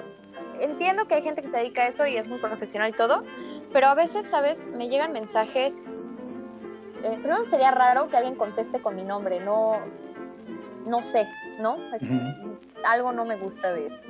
[0.62, 3.24] entiendo que hay gente que se dedica a eso y es muy profesional y todo,
[3.72, 4.68] pero a veces, ¿sabes?
[4.68, 5.86] Me llegan mensajes.
[7.04, 9.80] Eh, primero sería raro que alguien conteste con mi nombre, no,
[10.86, 11.28] no sé,
[11.60, 11.78] ¿no?
[12.86, 14.08] Algo no me gusta de esto.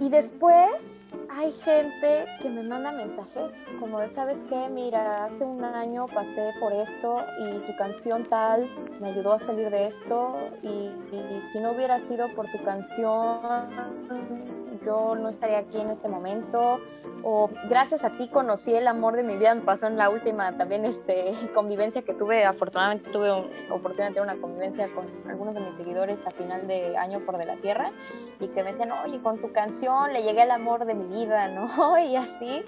[0.00, 4.68] Y después hay gente que me manda mensajes como de, ¿sabes qué?
[4.68, 8.68] Mira, hace un año pasé por esto y tu canción tal
[9.00, 14.63] me ayudó a salir de esto y, y si no hubiera sido por tu canción
[14.84, 16.80] yo no estaría aquí en este momento
[17.22, 20.56] o gracias a ti conocí el amor de mi vida, me pasó en la última
[20.58, 25.62] también este, convivencia que tuve, afortunadamente tuve oportunidad de tener una convivencia con algunos de
[25.62, 27.92] mis seguidores a final de año por de la tierra
[28.40, 31.48] y que me decían, oye, con tu canción le llegué al amor de mi vida,
[31.48, 31.98] ¿no?
[31.98, 32.62] Y así,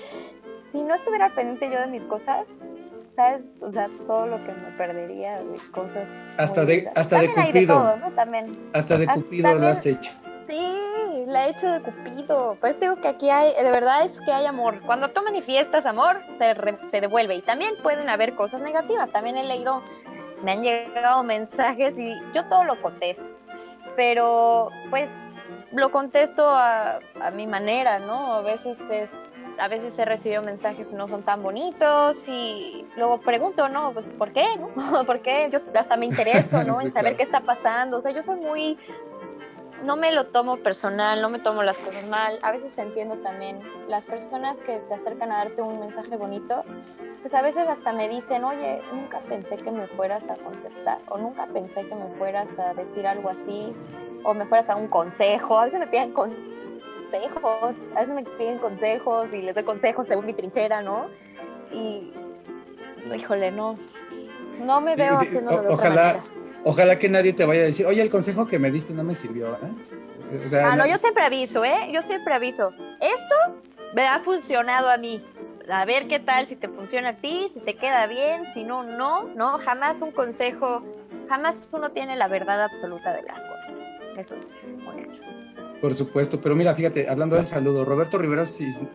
[0.73, 2.49] si no estuviera pendiente yo de mis cosas,
[3.15, 3.45] ¿sabes?
[3.61, 6.09] O sea, todo lo que me perdería de cosas.
[6.39, 7.97] Hasta de, hasta de Cupido.
[7.97, 8.11] ¿no?
[8.13, 8.71] También.
[8.73, 10.13] Hasta de Cupido lo has hecho.
[10.47, 12.57] Sí, la he hecho de Cupido.
[12.61, 14.81] Pues digo que aquí hay, de verdad es que hay amor.
[14.87, 17.37] Cuando tú manifiestas amor, se, se devuelve.
[17.37, 19.11] Y también pueden haber cosas negativas.
[19.11, 19.83] También he leído,
[20.43, 23.25] me han llegado mensajes y yo todo lo contesto.
[23.97, 25.13] Pero pues
[25.73, 28.35] lo contesto a, a mi manera, ¿no?
[28.35, 29.21] A veces es
[29.59, 33.93] a veces he recibido mensajes que no son tan bonitos y luego pregunto, ¿no?
[33.93, 34.45] Pues, ¿por qué?
[34.59, 34.71] ¿no?
[35.07, 35.49] ¿Por qué?
[35.51, 36.81] Yo hasta me intereso, ¿no?
[36.81, 37.99] en saber qué está pasando.
[37.99, 38.79] O sea, yo soy muy
[39.85, 42.39] no me lo tomo personal, no me tomo las cosas mal.
[42.43, 46.65] A veces entiendo también las personas que se acercan a darte un mensaje bonito,
[47.21, 51.19] pues a veces hasta me dicen, oye, nunca pensé que me fueras a contestar, o
[51.19, 53.75] nunca pensé que me fueras a decir algo así,
[54.25, 55.59] o me fueras a un consejo.
[55.59, 60.27] A veces me piden consejos, a veces me piden consejos y les doy consejos según
[60.27, 61.09] mi trinchera, ¿no?
[61.73, 62.13] Y,
[63.15, 63.79] híjole, no,
[64.61, 66.36] no me veo haciéndolo de otra manera
[66.69, 69.15] Ojalá que nadie te vaya a decir, oye, el consejo que me diste no me
[69.15, 69.53] sirvió.
[69.55, 70.61] ¿eh?
[70.65, 71.93] ah, no, yo siempre aviso, ¿eh?
[71.93, 72.73] Yo siempre aviso.
[73.01, 73.63] Esto
[73.95, 75.25] me ha funcionado a mí.
[75.71, 78.83] A ver qué tal, si te funciona a ti, si te queda bien, si no,
[78.83, 79.59] no, no.
[79.61, 80.83] Jamás un consejo,
[81.29, 83.77] jamás uno tiene la verdad absoluta de las cosas.
[84.17, 85.23] Eso es un hecho.
[85.81, 88.43] Por supuesto, pero mira, fíjate, hablando de saludos, Roberto Rivera,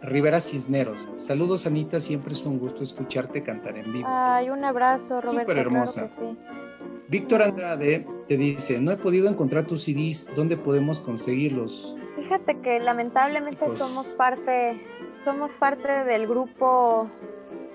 [0.02, 1.10] Rivera Cisneros.
[1.16, 4.10] Saludos, Anita, siempre es un gusto escucharte cantar en vivo.
[4.10, 5.40] Ay, un abrazo, Roberto.
[5.40, 6.10] Súper hermosa.
[6.10, 6.38] sí.
[7.12, 11.97] Víctor Andrade te dice, no he podido encontrar tus CDs, ¿dónde podemos conseguirlos?
[12.16, 14.80] Fíjate que lamentablemente pues somos parte,
[15.26, 17.12] somos parte del grupo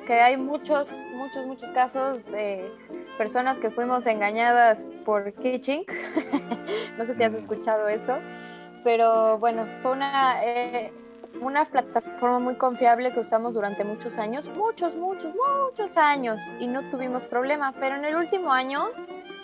[0.06, 2.72] que hay muchos, muchos, muchos casos de
[3.18, 5.84] personas que fuimos engañadas por Kitching.
[6.96, 7.36] no sé si has mm.
[7.36, 8.18] escuchado eso,
[8.84, 10.94] pero bueno, fue una, eh,
[11.40, 16.88] una plataforma muy confiable que usamos durante muchos años, muchos, muchos, muchos años y no
[16.90, 18.90] tuvimos problema, pero en el último año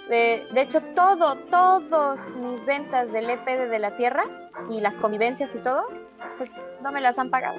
[0.09, 4.25] de, hecho, todo, todos mis ventas del EP de la Tierra
[4.69, 5.87] y las convivencias y todo,
[6.37, 6.51] pues
[6.83, 7.59] no me las han pagado.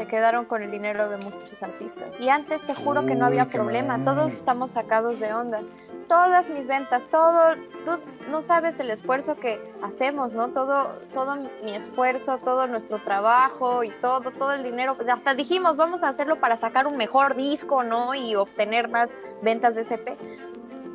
[0.00, 2.18] Se quedaron con el dinero de muchos artistas.
[2.18, 5.60] Y antes te juro que no había problema, todos estamos sacados de onda.
[6.08, 10.48] Todas mis ventas, todo, tú no sabes el esfuerzo que hacemos, ¿no?
[10.52, 14.96] Todo, todo mi esfuerzo, todo nuestro trabajo y todo, todo el dinero.
[15.12, 18.14] Hasta dijimos, vamos a hacerlo para sacar un mejor disco, ¿no?
[18.14, 20.16] Y obtener más ventas de EP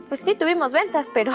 [0.10, 1.32] pues sí, tuvimos ventas, pero...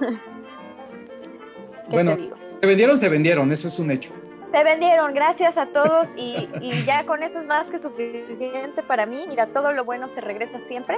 [1.88, 2.14] bueno,
[2.60, 4.12] se vendieron, se vendieron, eso es un hecho.
[4.56, 9.04] Se vendieron, gracias a todos y, y, ya con eso es más que suficiente para
[9.04, 9.26] mí.
[9.28, 10.96] Mira, todo lo bueno se regresa siempre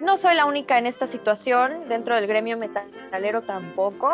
[0.00, 4.12] no soy la única en esta situación, dentro del gremio metalero tampoco,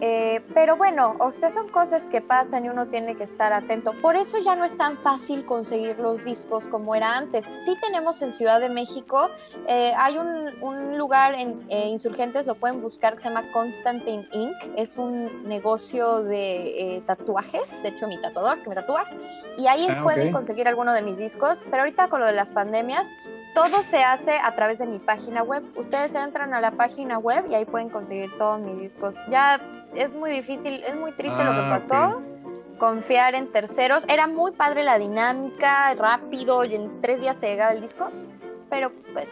[0.00, 3.92] eh, pero bueno, o sea, son cosas que pasan y uno tiene que estar atento.
[4.00, 7.50] Por eso ya no es tan fácil conseguir los discos como era antes.
[7.56, 9.30] Sí tenemos en Ciudad de México,
[9.68, 14.56] eh, hay un, lugar en eh, Insurgentes, lo pueden buscar, que se llama Constantine Inc.,
[14.76, 19.08] es un negocio de tatuajes, de hecho mi tatuador que me tatúa,
[19.56, 22.50] y ahí ah, pueden conseguir alguno de mis discos, pero ahorita con lo de las
[22.50, 23.12] pandemias,
[23.54, 25.62] todo se hace a través de mi página web.
[25.76, 29.14] Ustedes entran a la página web y ahí pueden conseguir todos mis discos.
[29.30, 29.60] Ya
[29.94, 32.22] es muy difícil, es muy triste lo que ah, pasó.
[32.78, 34.04] Confiar en terceros.
[34.08, 38.10] Era muy padre la dinámica, rápido, y en tres días te llegaba el disco.
[38.68, 39.30] Pero pues,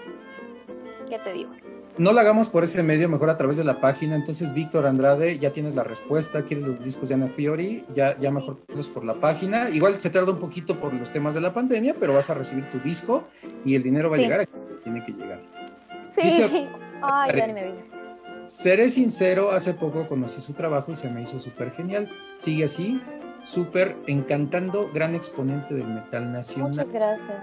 [1.09, 1.51] ¿qué te digo?
[1.99, 4.17] No lo hagamos por ese medio, mejor a través de la página.
[4.17, 8.31] Entonces, Víctor Andrade, ya tienes la respuesta, quieres los discos de Ana Fiori, ya, ya
[8.31, 9.69] mejor los por la página.
[9.69, 12.71] Igual se tarda un poquito por los temas de la pandemia, pero vas a recibir
[12.71, 13.29] tu disco
[13.65, 15.41] y el dinero va a llegar a quien tiene que llegar.
[16.05, 16.69] Sí.
[17.03, 17.93] Ay, ya me
[18.47, 22.11] Seré sincero, hace poco conocí su trabajo y se me hizo súper genial.
[22.39, 23.01] Sigue así,
[23.43, 26.71] súper encantando, gran exponente del metal nacional.
[26.71, 27.37] Muchas gracias.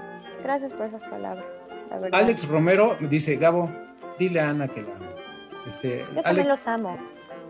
[0.44, 1.68] Gracias por esas palabras.
[2.12, 3.70] Alex Romero me dice, Gabo,
[4.20, 5.06] dile a Ana que la amo.
[5.68, 6.98] Este, Yo también los amo.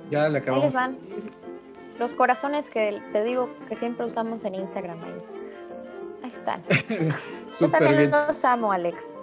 [0.09, 0.73] Ya le acabamos.
[0.75, 1.29] Ahí les van.
[1.97, 5.21] Los corazones que te digo que siempre usamos en Instagram ahí.
[6.23, 6.63] Ahí están.
[7.59, 9.15] Yo también los amo, Alex.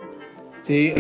[0.61, 0.93] Sí,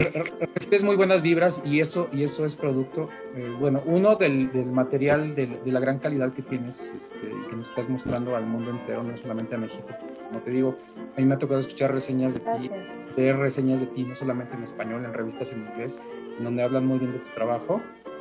[0.54, 4.66] recibes muy buenas vibras y eso, y eso es producto, eh, bueno, uno del, del
[4.66, 8.70] material, de la gran calidad que tienes este, y que nos estás mostrando al mundo
[8.70, 9.88] entero, no solamente a México.
[10.28, 10.76] Como te digo,
[11.16, 12.70] a mí me ha tocado escuchar reseñas de ti,
[13.16, 15.98] leer reseñas de ti, no solamente en español, en revistas en inglés,
[16.44, 17.80] donde hablan muy bien de tu trabajo.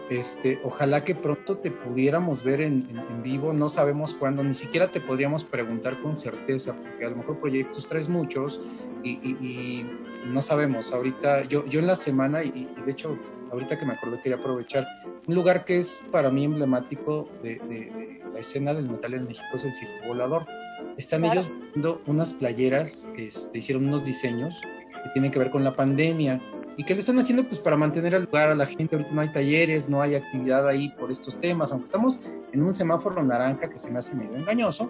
[0.10, 4.92] Este, ojalá que pronto te pudiéramos ver en, en, vivo, no sabemos cuándo, ni siquiera
[4.92, 8.62] te podríamos preguntar con certeza, porque a lo mejor proyectos traes muchos
[9.04, 9.90] y, y,
[10.28, 10.92] no sabemos.
[10.92, 13.18] Ahorita, yo, yo en la semana, y, de hecho,
[13.52, 14.88] ahorita que me acordé, quería aprovechar
[15.28, 19.48] un lugar que es para mí emblemático de, de, la escena del metal en México,
[19.54, 20.46] es el Circo Volador.
[20.98, 24.62] Están ellos viendo unas playeras, este, hicieron unos diseños
[25.04, 26.42] que tienen que ver con la pandemia
[26.78, 27.48] ¿Y qué le están haciendo?
[27.48, 28.96] Pues para mantener al lugar a la gente.
[28.96, 32.20] Ahorita no hay talleres, no hay actividad ahí por estos temas, aunque estamos
[32.52, 34.90] en un semáforo naranja que se me hace medio engañoso,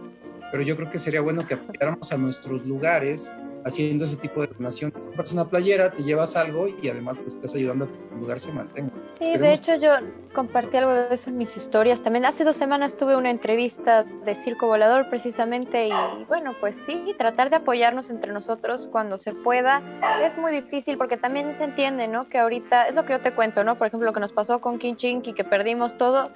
[0.52, 3.34] pero yo creo que sería bueno que apoyáramos a nuestros lugares
[3.66, 4.92] haciendo ese tipo de donación.
[4.92, 8.40] Compras una playera, te llevas algo y además pues estás ayudando a que tu lugar
[8.40, 8.92] se mantenga.
[9.20, 9.92] Sí, de hecho yo
[10.34, 12.04] compartí algo de eso en mis historias.
[12.04, 17.16] También hace dos semanas tuve una entrevista de Circo Volador precisamente y bueno, pues sí,
[17.18, 19.82] tratar de apoyarnos entre nosotros cuando se pueda.
[20.24, 22.30] Es muy difícil porque también se entiende, ¿no?
[22.30, 23.78] Que ahorita, es lo que yo te cuento, ¿no?
[23.78, 26.32] Por ejemplo, lo que nos pasó con Chink y que perdimos todo.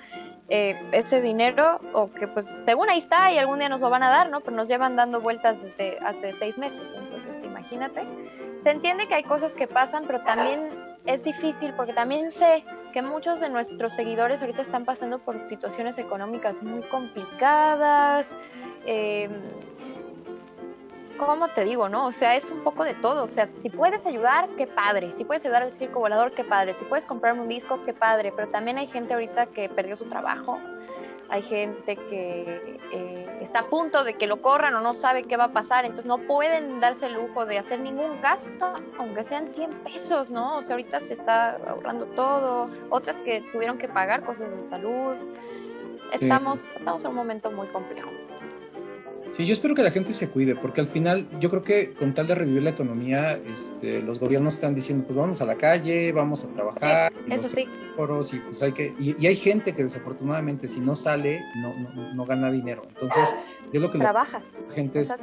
[0.52, 4.02] Eh, ese dinero o que pues según ahí está y algún día nos lo van
[4.02, 4.42] a dar, ¿no?
[4.42, 8.02] Pero nos llevan dando vueltas desde hace seis meses, entonces imagínate.
[8.64, 10.72] Se entiende que hay cosas que pasan, pero también
[11.06, 16.00] es difícil porque también sé que muchos de nuestros seguidores ahorita están pasando por situaciones
[16.00, 18.36] económicas muy complicadas.
[18.88, 19.30] Eh,
[21.20, 22.08] ¿cómo te digo, no?
[22.08, 23.24] O sea, es un poco de todo.
[23.24, 25.12] O sea, si puedes ayudar, qué padre.
[25.14, 26.74] Si puedes ayudar al circo volador, qué padre.
[26.74, 28.34] Si puedes comprarme un disco, qué padre.
[28.36, 30.60] Pero también hay gente ahorita que perdió su trabajo.
[31.32, 35.38] Hay gente que eh, está a punto de que lo corran o no sabe qué
[35.38, 35.86] va a pasar.
[35.86, 40.58] Entonces no pueden darse el lujo de hacer ningún gasto, aunque sean 100 pesos, ¿no?
[40.58, 42.70] O sea, ahorita se está ahorrando todo.
[42.90, 45.16] Otras que tuvieron que pagar cosas de salud.
[46.12, 48.10] Estamos, estamos en un momento muy complejo.
[49.32, 52.14] Sí, yo espero que la gente se cuide, porque al final yo creo que con
[52.14, 56.12] tal de revivir la economía, este, los gobiernos están diciendo, pues vamos a la calle,
[56.12, 57.68] vamos a trabajar, eso sí.
[58.34, 62.26] y pues hay que, y, hay gente que desafortunadamente si no sale, no, no, no
[62.26, 62.84] gana dinero.
[62.90, 63.34] Entonces,
[63.72, 65.14] yo lo que trabaja, la gente es,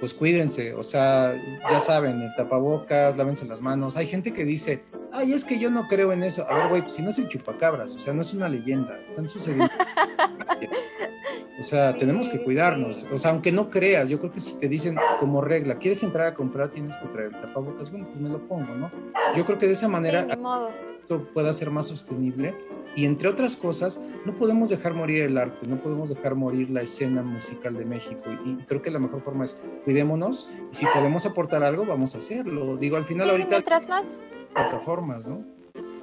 [0.00, 1.34] pues cuídense, o sea,
[1.70, 3.96] ya saben, el tapabocas, lávense las manos.
[3.96, 6.46] Hay gente que dice, ay, es que yo no creo en eso.
[6.48, 8.98] A ver, güey, pues si no es el chupacabras, o sea, no es una leyenda,
[9.02, 9.68] están sucediendo.
[11.60, 13.06] o sea, tenemos que cuidarnos.
[13.12, 16.26] O sea, aunque no creas, yo creo que si te dicen como regla, quieres entrar
[16.28, 18.90] a comprar, tienes que traer el tapabocas, bueno, pues me lo pongo, ¿no?
[19.36, 20.26] Yo creo que de esa manera
[21.00, 22.54] esto pueda ser más sostenible.
[22.96, 26.82] Y entre otras cosas, no podemos dejar morir el arte, no podemos dejar morir la
[26.82, 28.22] escena musical de México.
[28.44, 32.18] Y, creo que la mejor forma es cuidémonos y si podemos aportar algo, vamos a
[32.18, 32.76] hacerlo.
[32.76, 33.50] Digo, al final ahorita...
[33.50, 35.44] Mientras más plataformas, ¿no?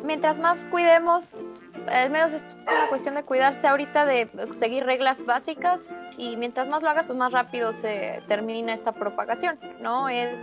[0.04, 1.44] Mientras más cuidemos,
[1.88, 6.84] al menos es una cuestión de cuidarse ahorita, de seguir reglas básicas y mientras más
[6.84, 10.08] lo hagas, pues más rápido se termina esta propagación, ¿no?
[10.08, 10.40] Es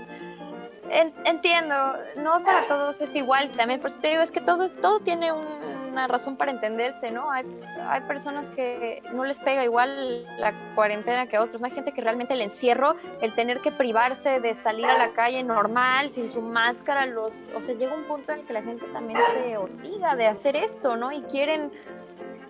[0.91, 1.74] entiendo,
[2.16, 5.33] no para todos es igual también, por eso te digo, es que todo, todo tiene
[5.33, 7.30] una razón para entenderse, ¿no?
[7.30, 7.45] Hay,
[7.89, 11.66] hay personas que no les pega igual la cuarentena que a otros, ¿no?
[11.66, 15.43] Hay gente que realmente el encierro, el tener que privarse de salir a la calle
[15.43, 18.85] normal, sin su máscara, los, o sea, llega un punto en el que la gente
[18.93, 21.12] también se hostiga de hacer esto, ¿no?
[21.12, 21.70] Y quieren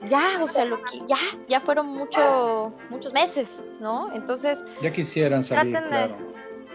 [0.09, 1.19] ya, o sea, lo que ya,
[1.49, 4.13] ya fueron muchos, muchos meses, ¿no?
[4.15, 6.32] Entonces, ya quisieran salir, claro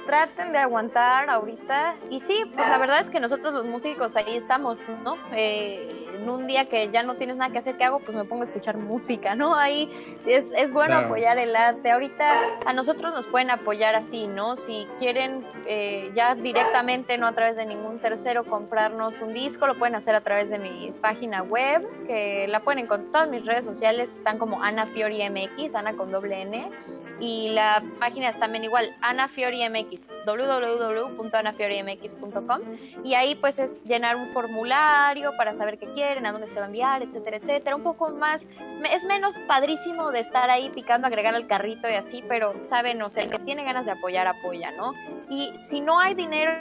[0.08, 1.95] traten de aguantar ahorita.
[2.10, 5.18] Y sí, pues la verdad es que nosotros los músicos ahí estamos, ¿no?
[5.34, 7.99] Eh, en un día que ya no tienes nada que hacer, ¿qué hago?
[7.99, 9.53] Pues me pongo a escuchar música, ¿no?
[9.55, 9.91] Ahí
[10.26, 11.91] es, es bueno apoyar el arte.
[11.91, 12.34] Ahorita
[12.66, 14.55] a nosotros nos pueden apoyar así, ¿no?
[14.55, 19.78] Si quieren eh, ya directamente, no a través de ningún tercero, comprarnos un disco, lo
[19.78, 23.12] pueden hacer a través de mi página web, que la pueden encontrar.
[23.12, 26.72] Todas mis redes sociales están como Ana Fiori MX, Ana con doble N
[27.20, 32.61] y la página es también igual, Ana Fiori MX, www.anafiorimx.com
[33.03, 36.63] y ahí pues es llenar un formulario para saber qué quieren, a dónde se va
[36.63, 37.76] a enviar, etcétera, etcétera.
[37.76, 38.47] Un poco más,
[38.91, 43.09] es menos padrísimo de estar ahí picando, agregar al carrito y así, pero saben, o
[43.09, 44.93] sea, el que tiene ganas de apoyar, apoya, ¿no?
[45.30, 46.53] Y si no hay dinero,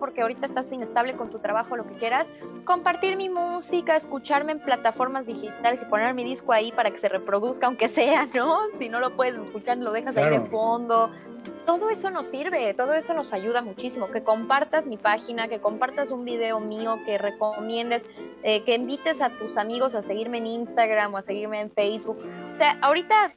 [0.00, 2.32] porque ahorita estás inestable con tu trabajo, lo que quieras,
[2.64, 7.08] compartir mi música, escucharme en plataformas digitales y poner mi disco ahí para que se
[7.08, 8.68] reproduzca, aunque sea, ¿no?
[8.68, 11.10] Si no lo puedes escuchar, lo dejas ahí de fondo.
[11.66, 14.10] Todo eso nos sirve, todo eso nos ayuda muchísimo.
[14.10, 18.06] Que compartas mi página, que compartas un video mío, que recomiendes,
[18.42, 22.18] eh, que invites a tus amigos a seguirme en Instagram o a seguirme en Facebook.
[22.50, 23.34] O sea, ahorita,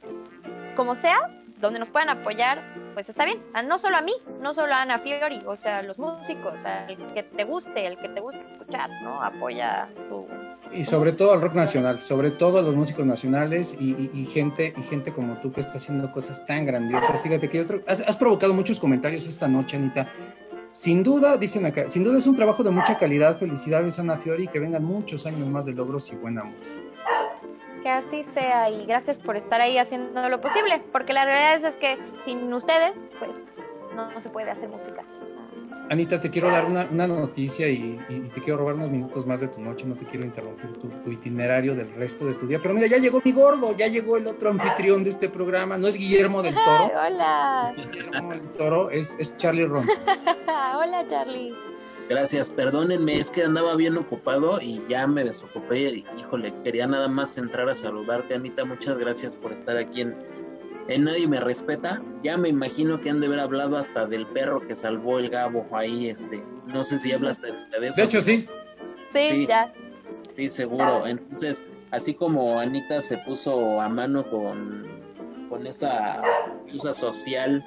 [0.76, 1.28] como sea,
[1.60, 3.42] donde nos puedan apoyar, pues está bien.
[3.66, 7.22] No solo a mí, no solo a Ana Fiori, o sea, los músicos, el que
[7.22, 9.22] te guste, el que te guste escuchar, ¿no?
[9.22, 10.26] Apoya tu
[10.72, 14.82] y sobre todo al rock nacional, sobre todo a los músicos nacionales y, gente y
[14.82, 17.20] gente como tú que está haciendo cosas tan grandiosas.
[17.22, 20.12] Fíjate que otro, has, provocado muchos comentarios esta noche, Anita.
[20.70, 23.38] Sin duda, dicen acá, sin duda es un trabajo de mucha calidad.
[23.38, 26.82] Felicidades, Ana Fiori, que vengan muchos años más de logros y buena música.
[27.82, 31.64] Que así sea y gracias por estar ahí haciendo lo posible, porque la realidad es,
[31.64, 33.46] es que sin ustedes, pues
[33.94, 35.04] no se puede hacer música.
[35.90, 37.98] Anita, te quiero dar una, noticia y,
[38.32, 41.74] te quiero robar unos minutos más de tu noche, no te quiero interrumpir tu, itinerario
[41.74, 42.60] del resto de tu día.
[42.62, 45.88] Pero mira, ya llegó mi gordo, ya llegó el otro anfitrión de este programa, no
[45.88, 46.92] es Guillermo del Toro.
[47.06, 47.74] hola.
[47.76, 49.98] Guillermo del Toro es, es Charlie Ronson.
[50.76, 51.69] hola, Charlie.
[52.10, 56.04] Gracias, perdónenme, es que andaba bien ocupado y ya me desocupé.
[56.18, 58.66] Híjole, quería nada más entrar a saludarte, Anita.
[58.66, 60.14] Muchas gracias por estar aquí en
[60.90, 64.66] en Nadie Me Respeta, ya me imagino que han de haber hablado hasta del perro
[64.66, 67.66] que salvó el Gabo ahí, este, no sé si hablas de, eso.
[67.70, 68.46] De hecho, sí.
[69.12, 69.46] sí.
[69.46, 69.72] ya.
[70.32, 71.06] Sí, seguro.
[71.06, 74.86] Entonces, así como Anita se puso a mano con,
[75.48, 76.22] con esa
[76.72, 77.64] usa social,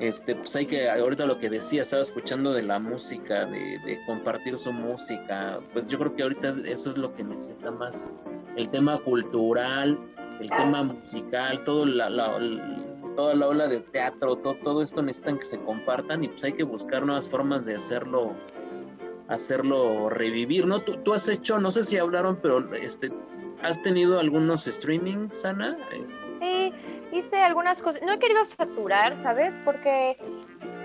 [0.00, 4.58] este, pues hay que, ahorita lo que decía, estaba escuchando de la música, de, compartir
[4.58, 8.10] su música, pues yo creo que ahorita eso es lo que necesita más,
[8.56, 9.98] el tema cultural,
[10.40, 12.08] el tema musical, todo la,
[13.16, 16.54] toda la ola de teatro, todo, todo esto necesitan que se compartan y pues hay
[16.54, 18.34] que buscar nuevas formas de hacerlo
[19.28, 20.80] hacerlo revivir, ¿no?
[20.82, 23.10] Tú, tú has hecho, no sé si hablaron, pero este,
[23.62, 25.78] ¿has tenido algunos streamings, Ana?
[25.92, 26.20] Este...
[26.40, 26.72] Sí,
[27.12, 28.02] hice algunas cosas.
[28.02, 29.56] No he querido saturar, ¿sabes?
[29.64, 30.16] Porque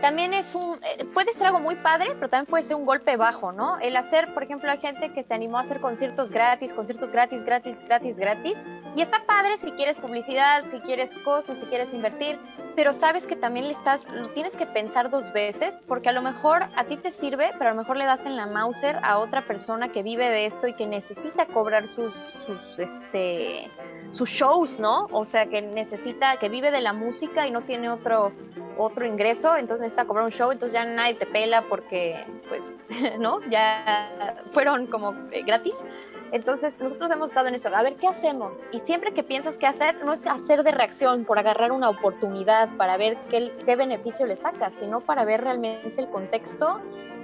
[0.01, 3.15] también es un, eh, puede ser algo muy padre, pero también puede ser un golpe
[3.17, 3.79] bajo, ¿no?
[3.79, 7.43] El hacer, por ejemplo, hay gente que se animó a hacer conciertos gratis, conciertos gratis,
[7.43, 8.57] gratis, gratis, gratis,
[8.97, 12.39] y está padre si quieres publicidad, si quieres cosas, si quieres invertir,
[12.75, 16.23] pero sabes que también le estás, lo tienes que pensar dos veces, porque a lo
[16.23, 19.19] mejor a ti te sirve, pero a lo mejor le das en la Mauser a
[19.19, 22.11] otra persona que vive de esto y que necesita cobrar sus,
[22.43, 23.69] sus, este,
[24.09, 25.05] sus shows, ¿no?
[25.11, 28.31] O sea, que necesita, que vive de la música y no tiene otro,
[28.77, 32.85] otro ingreso, entonces necesita cobrar un show, entonces ya nadie te pela porque, pues,
[33.19, 33.39] ¿no?
[33.49, 35.85] Ya fueron como eh, gratis.
[36.31, 38.59] Entonces, nosotros hemos estado en eso, a ver, ¿qué hacemos?
[38.71, 42.69] Y siempre que piensas qué hacer, no es hacer de reacción por agarrar una oportunidad
[42.75, 46.81] para ver qué, qué beneficio le sacas, sino para ver realmente el contexto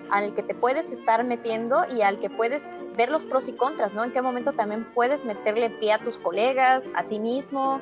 [0.10, 3.94] al que te puedes estar metiendo y al que puedes ver los pros y contras,
[3.94, 4.04] ¿no?
[4.04, 7.82] En qué momento también puedes meterle pie a tus colegas, a ti mismo,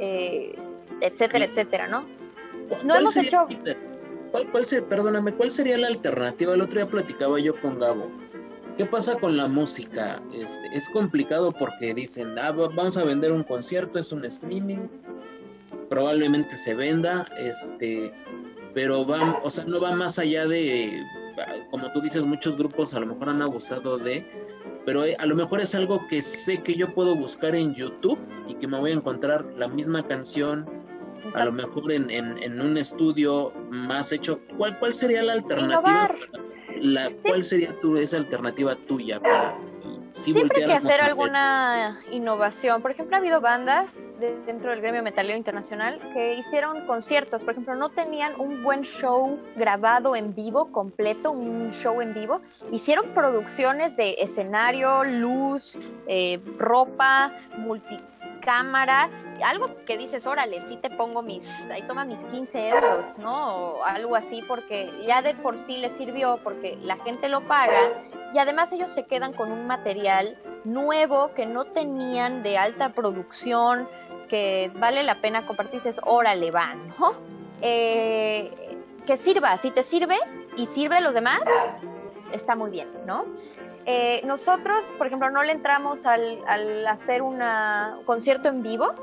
[0.00, 0.58] eh,
[1.00, 2.04] etcétera, etcétera, ¿no?
[2.84, 3.46] No hemos hecho...
[4.30, 6.54] ¿cuál, cuál perdóname, ¿cuál sería la alternativa?
[6.54, 8.10] El otro día platicaba yo con Gabo.
[8.76, 10.22] ¿Qué pasa con la música?
[10.32, 14.86] Este, es complicado porque dicen, ah, vamos a vender un concierto, es un streaming,
[15.88, 18.12] probablemente se venda, este,
[18.74, 21.02] pero va, o sea, no va más allá de
[21.70, 24.26] como tú dices, muchos grupos a lo mejor han abusado de,
[24.84, 28.18] pero eh, a lo mejor es algo que sé que yo puedo buscar en YouTube
[28.48, 30.66] y que me voy a encontrar la misma canción,
[31.34, 34.40] a lo mejor en, un estudio más hecho.
[34.56, 36.10] ¿Cuál, cuál sería la alternativa?
[36.80, 39.58] La, ¿Cuál sería tu, esa alternativa tuya para
[40.10, 42.80] Siempre hay que hacer alguna innovación.
[42.80, 44.14] Por ejemplo, ha habido bandas
[44.46, 47.42] dentro del gremio metalero internacional que hicieron conciertos.
[47.42, 52.40] Por ejemplo, no tenían un buen show grabado en vivo, completo, un show en vivo.
[52.72, 59.10] Hicieron producciones de escenario, luz, eh, ropa, multicámara
[59.42, 63.56] algo que dices, órale, sí te pongo mis, ahí toma mis 15 euros, ¿no?
[63.56, 67.78] O algo así, porque ya de por sí les sirvió, porque la gente lo paga
[68.34, 73.88] y además ellos se quedan con un material nuevo que no tenían de alta producción,
[74.28, 77.14] que vale la pena compartir, dices, órale, va, ¿no?
[77.62, 80.16] Eh, que sirva, si te sirve
[80.56, 81.40] y sirve a los demás,
[82.32, 83.24] está muy bien, ¿no?
[83.86, 87.40] Eh, nosotros, por ejemplo, no le entramos al, hacer un
[88.04, 88.94] concierto en vivo.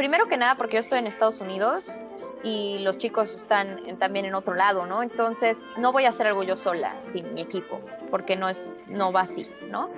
[0.00, 2.02] Primero que nada, porque yo estoy en Estados Unidos
[2.42, 5.02] y los chicos están también en otro lado, ¿no?
[5.02, 9.12] Entonces, no voy a hacer algo yo sola, sin mi equipo, porque no, es, no
[9.12, 9.90] va así, ¿no?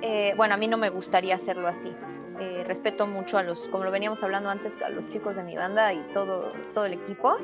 [0.00, 1.94] Eh, bueno, a mí no me gustaría hacerlo así.
[2.40, 5.54] Eh, respeto mucho a los, como lo veníamos hablando antes, a los chicos de mi
[5.54, 7.36] banda y todo, todo el equipo.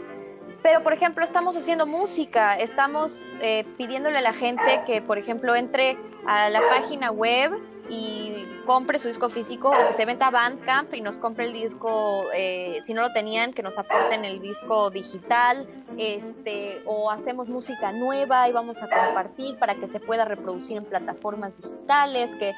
[0.63, 3.13] Pero, por ejemplo, estamos haciendo música, estamos
[3.43, 7.53] eh, pidiéndole a la gente que, por ejemplo, entre a la página web
[7.91, 12.25] y compre su disco físico o que se venta Bandcamp y nos compre el disco,
[12.35, 15.67] eh, si no lo tenían, que nos aporten el disco digital,
[15.97, 20.85] este, o hacemos música nueva y vamos a compartir para que se pueda reproducir en
[20.85, 22.53] plataformas digitales, que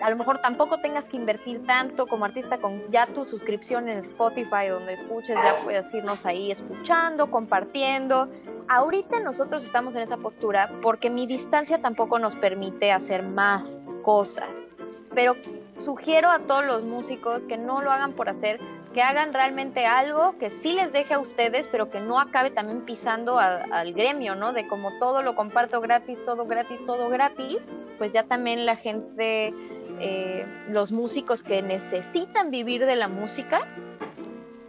[0.00, 3.98] a lo mejor tampoco tengas que invertir tanto como artista con ya tu suscripción en
[3.98, 8.28] Spotify donde escuches, ya puedes irnos ahí escuchando, compartiendo.
[8.68, 14.68] Ahorita nosotros estamos en esa postura porque mi distancia tampoco nos permite hacer más cosas
[15.16, 15.34] pero
[15.82, 18.60] sugiero a todos los músicos que no lo hagan por hacer,
[18.92, 22.84] que hagan realmente algo que sí les deje a ustedes, pero que no acabe también
[22.84, 24.52] pisando al gremio, ¿no?
[24.52, 29.54] De como todo lo comparto gratis, todo gratis, todo gratis, pues ya también la gente,
[30.00, 33.66] eh, los músicos que necesitan vivir de la música,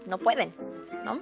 [0.06, 0.54] no pueden,
[1.04, 1.20] ¿no?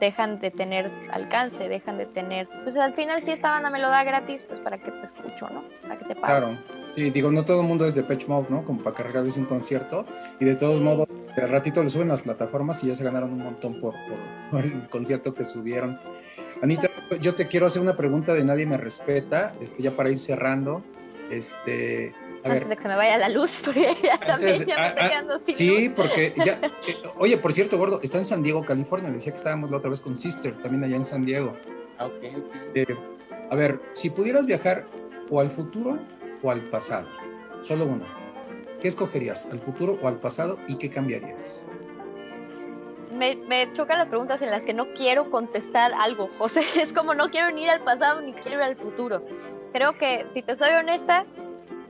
[0.00, 3.88] Dejan de tener alcance, dejan de tener, pues al final si esta banda me lo
[3.88, 5.64] da gratis, pues para qué te escucho, ¿no?
[5.82, 6.38] Para que te pague.
[6.38, 6.58] Claro.
[6.94, 8.64] Sí, digo, no todo el mundo es de Patch Mode, ¿no?
[8.64, 10.06] Como para cargarles un concierto.
[10.40, 13.38] Y de todos modos, de ratito le suben las plataformas y ya se ganaron un
[13.38, 13.94] montón por,
[14.52, 16.00] el concierto que subieron.
[16.62, 16.88] Anita,
[17.20, 20.82] yo te quiero hacer una pregunta de Nadie me respeta, este, ya para ir cerrando.
[21.30, 22.12] Este,
[22.50, 24.88] a antes de que se me vaya la luz, porque ya también ya me ah,
[24.88, 26.60] estoy quedando sin Sí, porque ya.
[26.88, 29.10] Eh, oye, por cierto, Gordo, está en San Diego, California.
[29.10, 31.54] Decía que estábamos la otra vez con Sister, también allá en San Diego.
[31.98, 32.54] Ah, ok, sí.
[32.74, 32.86] Eh,
[33.50, 34.86] a ver, si pudieras viajar
[35.30, 35.98] o al futuro
[36.42, 37.06] o al pasado?
[37.60, 38.04] Solo uno.
[38.80, 41.66] ¿Qué escogerías, al futuro o al pasado y qué cambiarías?
[43.12, 46.60] Me, me, chocan las preguntas en las que no quiero contestar algo, José.
[46.80, 49.22] Es como no quiero ni ir al pasado ni quiero ir al futuro.
[49.72, 51.26] Creo que, si te soy honesta,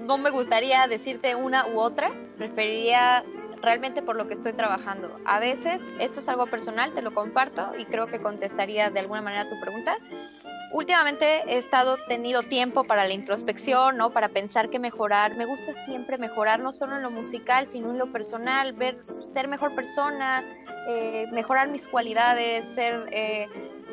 [0.08, 2.10] no me gustaría decirte una u otra.
[2.38, 3.22] Preferiría
[3.60, 5.20] realmente por lo que estoy trabajando.
[5.26, 9.20] A veces, esto es algo personal, te lo comparto y creo que contestaría de alguna
[9.20, 9.98] manera tu pregunta
[10.72, 14.10] últimamente he estado tenido tiempo para la introspección, ¿no?
[14.10, 15.36] Para pensar que mejorar.
[15.36, 18.98] Me gusta siempre mejorar, no solo en lo musical, sino en lo personal, ver,
[19.32, 20.44] ser mejor persona,
[20.88, 23.46] eh, mejorar mis cualidades, ser eh,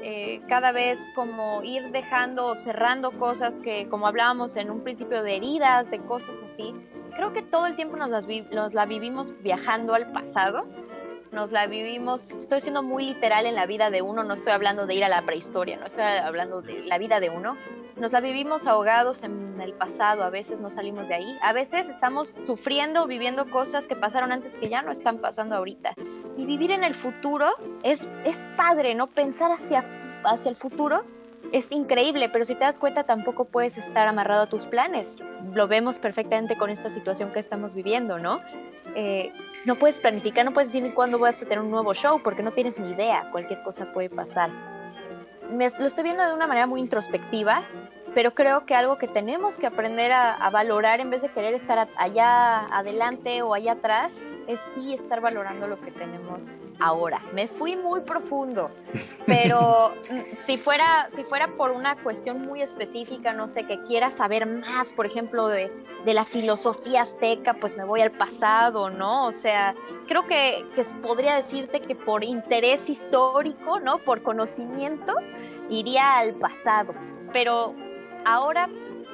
[0.08, 5.24] eh, cada vez como ir dejando o cerrando cosas que, como hablábamos en un principio,
[5.24, 6.76] de heridas, de cosas así.
[7.16, 10.68] Creo que todo el tiempo nos, las nos la vivimos viajando al pasado
[11.32, 14.86] nos la vivimos, estoy siendo muy literal en la vida de uno, no estoy hablando
[14.86, 17.58] de ir a la prehistoria, no estoy hablando de la vida de uno,
[17.98, 21.90] nos la vivimos ahogados en el pasado, a veces no salimos de ahí, a veces
[21.90, 25.94] estamos sufriendo, viviendo cosas que pasaron antes que ya no están pasando ahorita.
[26.38, 27.48] Y vivir en el futuro
[27.84, 29.08] es, es padre, ¿no?
[29.08, 29.86] Pensar hacia,
[30.24, 31.04] hacia el futuro
[31.52, 35.18] es increíble, pero si te das cuenta tampoco puedes estar amarrado a tus planes.
[35.54, 38.42] Lo vemos perfectamente con esta situación que estamos viviendo, ¿no?
[38.96, 39.32] Eh,
[39.66, 42.52] no puedes planificar, no puedes decir cuándo vas a tener un nuevo show porque no
[42.52, 44.50] tienes ni idea, cualquier cosa puede pasar.
[45.50, 47.64] Me, lo estoy viendo de una manera muy introspectiva,
[48.16, 51.90] pero creo que algo que tenemos que aprender a, valorar en vez de querer estar
[51.98, 56.44] allá adelante o allá atrás, es sí estar valorando lo que tenemos
[56.80, 57.22] ahora.
[57.34, 58.72] Me fui muy profundo,
[59.26, 64.10] pero mm, si fuera, si fuera por una cuestión muy específica, no sé, que quiera
[64.12, 65.70] saber más, por ejemplo, de,
[66.06, 69.26] de la filosofía azteca, pues me voy al pasado, ¿no?
[69.26, 69.76] O sea,
[70.08, 73.98] creo que, que podría decirte que por interés histórico, ¿no?
[73.98, 75.16] Por conocimiento,
[75.70, 76.94] iría al pasado.
[77.34, 77.76] Pero
[78.26, 78.70] ahora,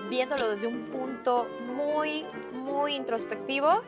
[0.10, 3.84] viéndolo desde un punto muy, muy introspectivo,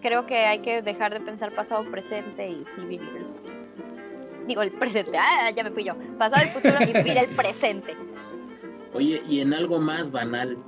[0.00, 3.52] creo que hay que dejar de pensar pasado, presente y sí vivir el futuro.
[4.46, 5.94] Digo, el presente, ah, ya me fui yo.
[6.18, 7.96] Pasado, el futuro y vivir el presente.
[8.94, 10.58] Oye, y en algo más banal,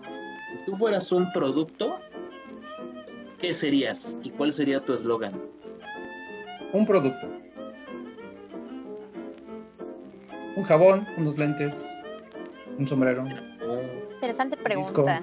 [0.49, 1.99] si tú fueras un producto,
[3.41, 5.43] ¿qué serías y cuál sería tu eslogan?
[6.73, 7.29] Un producto.
[10.57, 12.01] Un jabón, unos lentes,
[12.79, 13.27] un sombrero.
[14.15, 15.23] Interesante pregunta.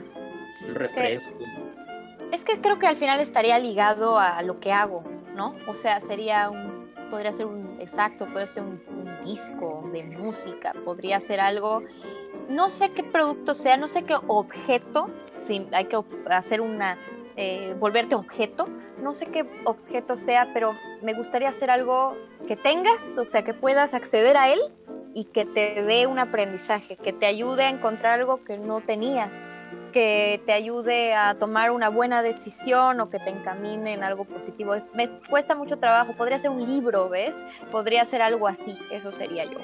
[0.68, 1.34] Un refresco.
[2.32, 5.04] Es que creo que al final estaría ligado a lo que hago,
[5.36, 5.56] ¿no?
[5.68, 6.82] O sea, sería un
[7.12, 8.82] podría ser un exacto, puede ser un,
[9.22, 11.84] disco de música, podría ser algo,
[12.50, 15.12] no sé qué producto sea, no sé qué objeto,
[15.44, 16.98] si hay que hacer una,
[17.36, 18.68] eh, volverte objeto,
[19.00, 23.54] no sé qué objeto sea, pero me gustaría hacer algo que tengas, o sea, que
[23.54, 24.60] puedas acceder a él
[25.14, 29.48] y que te dé un aprendizaje, que te ayude a encontrar algo que no tenías
[29.92, 34.74] que te ayude a tomar una buena decisión o que te encamine en algo positivo.
[34.94, 37.36] Me cuesta mucho trabajo, podría ser un libro, ¿ves?
[37.72, 39.60] Podría ser algo así, eso sería yo.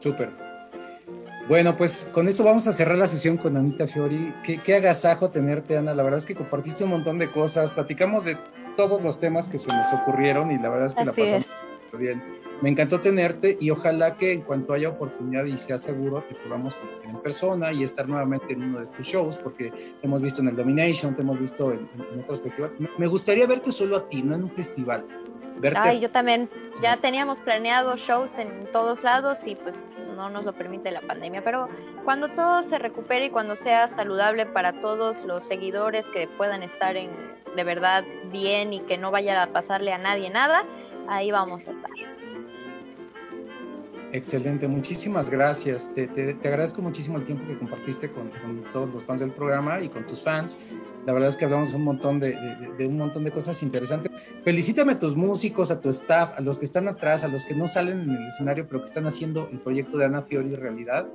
[0.00, 0.30] Súper.
[1.48, 4.34] Bueno, pues con esto vamos a cerrar la sesión con Anita Fiori.
[4.42, 5.94] Qué, qué agasajo tenerte, Ana.
[5.94, 8.36] La verdad es que compartiste un montón de cosas, platicamos de
[8.76, 11.46] todos los temas que se nos ocurrieron y la verdad es que la pasamos
[11.92, 12.22] bien.
[12.62, 16.74] Me encantó tenerte y ojalá que en cuanto haya oportunidad y sea seguro te podamos
[16.74, 20.40] conocer en persona y estar nuevamente en uno de tus shows, porque te hemos visto
[20.40, 21.88] en el Domination, te hemos visto en,
[22.20, 22.78] otros festivales.
[22.98, 25.06] Me gustaría verte solo a ti, no en un festival.
[25.58, 26.50] Verte Ay, yo también.
[26.82, 31.42] Ya teníamos planeado shows en todos lados y pues no nos lo permite la pandemia,
[31.42, 31.68] pero
[32.04, 36.96] cuando todo se recupere y cuando sea saludable para todos los seguidores que puedan estar
[36.96, 37.10] en
[37.56, 40.64] de verdad bien y que no vaya a pasarle a nadie nada,
[41.08, 41.90] ahí vamos a estar.
[44.12, 45.92] Excelente, muchísimas gracias.
[45.92, 46.08] Te,
[46.42, 48.30] agradezco muchísimo el tiempo que compartiste con,
[48.72, 50.56] todos los fans del programa y con tus fans.
[51.04, 52.34] La verdad es que hablamos un montón de,
[52.80, 54.10] un montón de cosas interesantes.
[54.42, 57.54] Felicítame a tus músicos, a tu staff, a los que están atrás, a los que
[57.54, 61.06] no salen en el escenario, pero que están haciendo el proyecto de Ana Fiori realidad.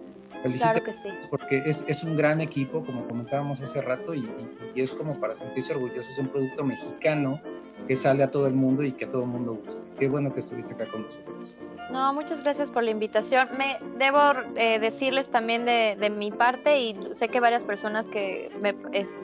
[0.42, 1.10] Felicítame claro que sí.
[1.30, 4.30] porque es, es, un gran equipo, como comentábamos hace rato, y,
[4.74, 7.42] y es como para sentirse orgullosos de un producto mexicano
[7.88, 9.86] que sale a todo el mundo y que a todo el mundo guste.
[10.00, 11.56] Qué bueno que estuviste acá con nosotros.
[11.92, 13.50] No, muchas gracias por la invitación.
[13.58, 14.20] Me debo
[14.56, 18.74] eh, decirles también de, de, mi parte y sé que varias personas que me,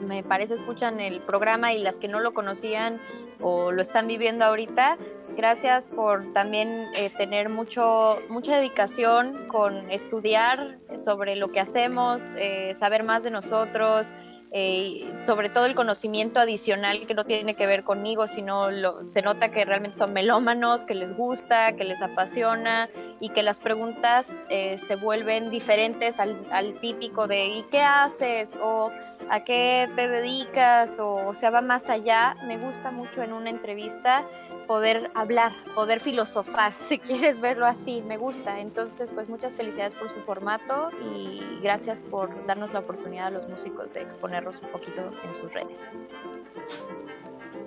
[0.06, 3.00] me, parece escuchan el programa y las que no lo conocían
[3.40, 4.98] o lo están viviendo ahorita,
[5.38, 12.74] gracias por también eh, tener mucho mucha dedicación con estudiar sobre lo que hacemos, eh,
[12.74, 14.12] saber más de nosotros
[14.50, 18.70] eh, sobre todo el conocimiento adicional que no tiene que ver conmigo, sino
[19.04, 22.88] se nota que realmente son melómanos, que les gusta, que les apasiona
[23.20, 28.56] y que las preguntas eh, se vuelven diferentes al, típico de ¿y qué haces?
[28.62, 28.90] o
[29.28, 30.98] ¿a qué te dedicas?
[30.98, 32.34] o, o sea, va más allá.
[32.46, 34.26] Me gusta mucho en una entrevista
[34.68, 38.60] poder hablar, poder filosofar, si quieres verlo así, me gusta.
[38.60, 43.48] Entonces, pues muchas felicidades por su formato y gracias por darnos la oportunidad a los
[43.48, 45.78] músicos de exponerlos un poquito en sus redes.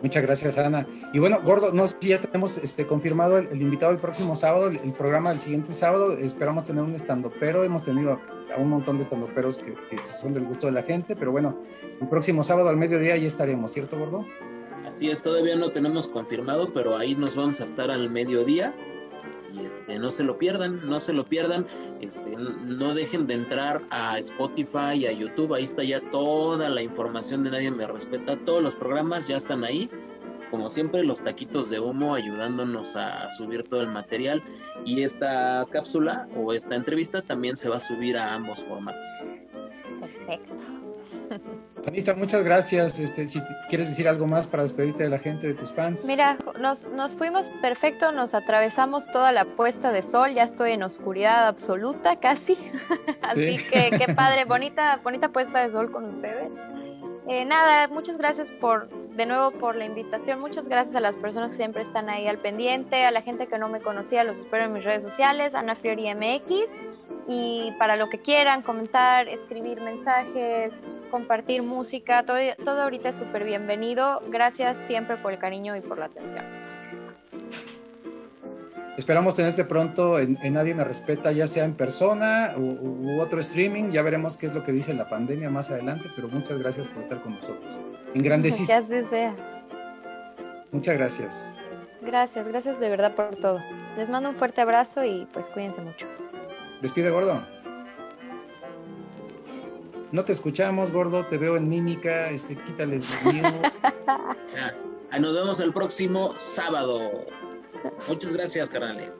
[0.01, 0.87] Muchas gracias, Ana.
[1.13, 5.29] Y bueno, Gordo, no ya tenemos este, confirmado el, invitado el próximo sábado, el, programa
[5.29, 6.17] del siguiente sábado.
[6.17, 6.95] Esperamos tener un
[7.39, 8.19] pero Hemos tenido
[8.55, 11.59] a un montón de estandoperos que, que son del gusto de la gente, pero bueno,
[11.99, 14.25] el próximo sábado al mediodía ya estaremos, ¿cierto, Gordo?
[14.91, 18.75] Así es, todavía no tenemos confirmado, pero ahí nos vamos a estar al mediodía.
[19.53, 21.65] Y este, no se lo pierdan, no se lo pierdan.
[22.01, 25.53] Este, no dejen de entrar a Spotify a YouTube.
[25.53, 28.35] Ahí está ya toda la información de Nadie Me Respeta.
[28.43, 29.89] Todos los programas ya están ahí.
[30.49, 34.43] Como siempre, los taquitos de humo ayudándonos a subir todo el material.
[34.83, 39.07] Y esta cápsula o esta entrevista también se va a subir a ambos formatos.
[40.01, 40.90] Perfecto.
[41.87, 42.99] Anita, muchas gracias.
[42.99, 46.05] Este, si quieres decir algo más para despedirte de la gente, de tus fans.
[46.05, 50.83] Mira, nos, nos fuimos perfecto, nos atravesamos toda la puesta de sol, ya estoy en
[50.83, 52.57] oscuridad absoluta casi.
[53.21, 56.51] Así que qué padre, bonita, bonita puesta de sol con ustedes.
[57.27, 60.39] Eh, nada, muchas gracias por, de nuevo por la invitación.
[60.39, 63.57] Muchas gracias a las personas que siempre están ahí al pendiente, a la gente que
[63.57, 66.90] no me conocía, los espero en mis redes sociales, Ana Fiori MX
[67.27, 73.43] y para lo que quieran, comentar, escribir mensajes, compartir música, todo, todo ahorita es súper
[73.43, 74.21] bienvenido.
[74.29, 76.43] Gracias siempre por el cariño y por la atención.
[78.97, 83.91] Esperamos tenerte pronto en, Nadie Me Respeta, ya sea en persona u, otro streaming.
[83.91, 86.99] Ya veremos qué es lo que dice la pandemia más adelante, pero muchas gracias por
[86.99, 87.79] estar con nosotros.
[88.13, 88.71] Engrandeciste.
[88.71, 89.35] Ya sea.
[90.71, 91.55] Muchas gracias.
[92.01, 93.61] Gracias, gracias de verdad por todo.
[93.97, 96.07] Les mando un fuerte abrazo y pues cuídense mucho.
[96.81, 97.45] Despide, gordo.
[100.11, 103.01] No te escuchamos, gordo, te veo en mímica, este, quítale el
[105.21, 107.25] Nos vemos el próximo sábado.
[108.07, 109.11] Muchas gracias, carnales.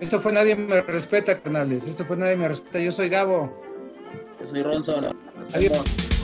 [0.00, 1.86] Esto fue Nadie Me Respeta, carnales.
[1.86, 2.80] Esto fue Nadie Me Respeta.
[2.80, 3.62] Yo soy Gabo.
[4.40, 5.16] Yo soy Ronson.
[5.54, 6.23] Adiós.